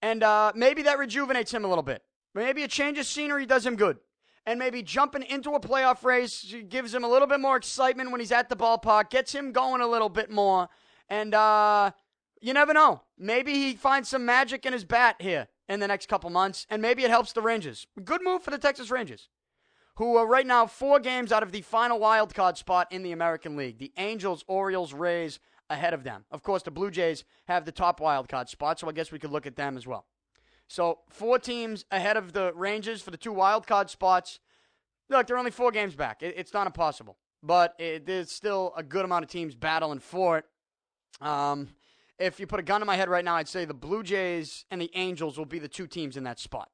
[0.00, 2.02] And uh, maybe that rejuvenates him a little bit.
[2.34, 3.98] Maybe a change of scenery does him good.
[4.46, 8.20] And maybe jumping into a playoff race gives him a little bit more excitement when
[8.20, 10.68] he's at the ballpark, gets him going a little bit more.
[11.08, 11.92] And uh,
[12.40, 13.02] you never know.
[13.18, 16.82] Maybe he finds some magic in his bat here in the next couple months, and
[16.82, 17.86] maybe it helps the Rangers.
[18.04, 19.28] Good move for the Texas Rangers,
[19.96, 23.12] who are right now four games out of the final wild card spot in the
[23.12, 23.78] American League.
[23.78, 25.38] The Angels, Orioles, Rays
[25.70, 26.24] ahead of them.
[26.30, 29.18] Of course, the Blue Jays have the top wild card spot, so I guess we
[29.18, 30.06] could look at them as well.
[30.68, 34.40] So four teams ahead of the Rangers for the two wild card spots.
[35.08, 36.22] Look, they're only four games back.
[36.22, 40.44] it's not impossible, but it, there's still a good amount of teams battling for it.
[41.20, 41.68] Um,
[42.18, 44.64] if you put a gun to my head right now, I'd say the Blue Jays
[44.70, 46.70] and the Angels will be the two teams in that spot.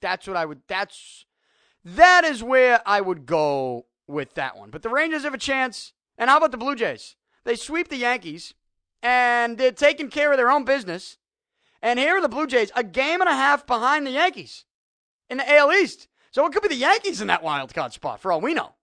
[0.00, 0.62] That's what I would.
[0.68, 1.24] That's
[1.84, 4.70] that is where I would go with that one.
[4.70, 5.92] But the Rangers have a chance.
[6.16, 7.16] And how about the Blue Jays?
[7.44, 8.54] They sweep the Yankees,
[9.02, 11.18] and they're taking care of their own business.
[11.82, 14.64] And here are the Blue Jays, a game and a half behind the Yankees
[15.28, 16.08] in the AL East.
[16.30, 18.74] So it could be the Yankees in that wild card spot for all we know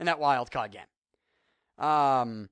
[0.00, 1.84] in that wild card game.
[1.86, 2.48] Um,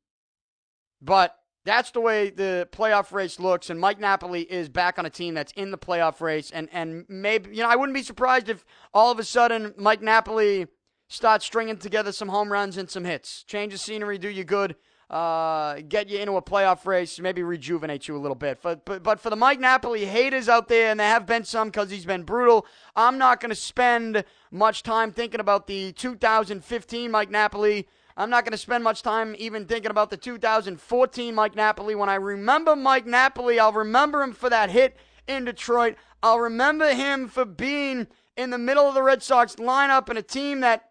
[1.03, 1.37] but
[1.67, 5.35] that's the way the playoff race looks, and Mike Napoli is back on a team
[5.35, 6.51] that's in the playoff race.
[6.53, 8.65] And, and maybe, you know, I wouldn't be surprised if
[8.95, 10.69] all of a sudden Mike Napoli
[11.09, 13.43] starts stringing together some home runs and some hits.
[13.43, 14.77] Change of scenery, do you good,
[15.11, 18.61] uh, get you into a playoff race, maybe rejuvenate you a little bit.
[18.63, 21.69] But, but, but for the Mike Napoli haters out there, and there have been some
[21.69, 22.65] because he's been brutal,
[22.95, 28.45] I'm not going to spend much time thinking about the 2015 Mike Napoli I'm not
[28.45, 31.95] going to spend much time even thinking about the 2014 Mike Napoli.
[31.95, 34.97] When I remember Mike Napoli, I'll remember him for that hit
[35.29, 35.97] in Detroit.
[36.23, 38.07] I'll remember him for being
[38.37, 40.91] in the middle of the Red Sox lineup and a team that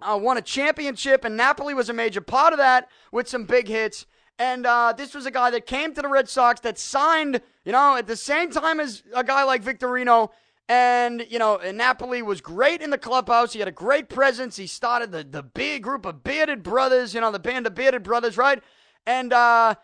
[0.00, 3.66] uh, won a championship, and Napoli was a major part of that with some big
[3.66, 4.04] hits.
[4.38, 7.72] And uh, this was a guy that came to the Red Sox that signed, you
[7.72, 10.30] know, at the same time as a guy like Victorino
[10.68, 13.54] and, you know, Napoli was great in the clubhouse.
[13.54, 14.56] He had a great presence.
[14.56, 18.02] He started the, the big group of bearded brothers, you know, the band of bearded
[18.02, 18.62] brothers, right?
[19.06, 19.76] And, uh,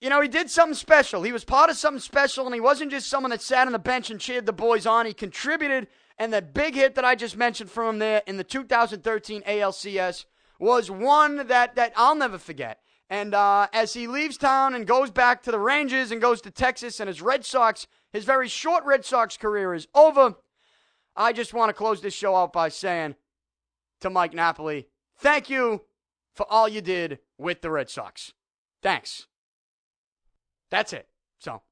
[0.00, 1.22] you know, he did something special.
[1.22, 3.78] He was part of something special, and he wasn't just someone that sat on the
[3.78, 5.06] bench and cheered the boys on.
[5.06, 5.86] He contributed,
[6.18, 10.24] and that big hit that I just mentioned from him there in the 2013 ALCS
[10.58, 12.80] was one that, that I'll never forget.
[13.08, 16.50] And uh, as he leaves town and goes back to the Rangers and goes to
[16.50, 20.36] Texas, and his Red Sox his very short Red Sox career is over.
[21.16, 23.16] I just want to close this show out by saying
[24.00, 24.86] to Mike Napoli,
[25.18, 25.82] thank you
[26.32, 28.32] for all you did with the Red Sox.
[28.82, 29.26] Thanks.
[30.70, 31.08] That's it.
[31.40, 31.62] So,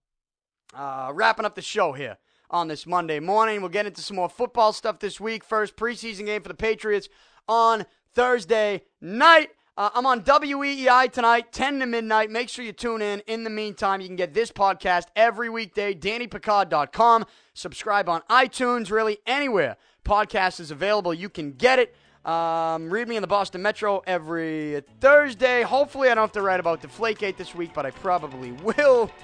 [0.75, 2.19] uh, wrapping up the show here
[2.51, 3.61] on this Monday morning.
[3.61, 5.45] We'll get into some more football stuff this week.
[5.45, 7.09] First preseason game for the Patriots
[7.47, 9.51] on Thursday night.
[9.77, 12.31] Uh, I'm on WEEI tonight, 10 to midnight.
[12.31, 13.21] Make sure you tune in.
[13.21, 17.25] In the meantime, you can get this podcast every weekday, DannyPicard.com.
[17.55, 21.15] Subscribe on iTunes, really anywhere podcast is available.
[21.15, 21.95] You can get it.
[22.25, 25.63] Um, read me in the Boston Metro every Thursday.
[25.63, 29.11] Hopefully, I don't have to write about Deflategate this week, but I probably will.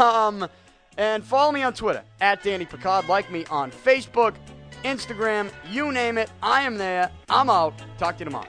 [0.00, 0.48] Um,
[0.98, 3.06] and follow me on Twitter at Danny Picard.
[3.06, 4.34] Like me on Facebook,
[4.82, 6.28] Instagram, you name it.
[6.42, 7.08] I am there.
[7.28, 7.80] I'm out.
[7.96, 8.48] Talk to you tomorrow.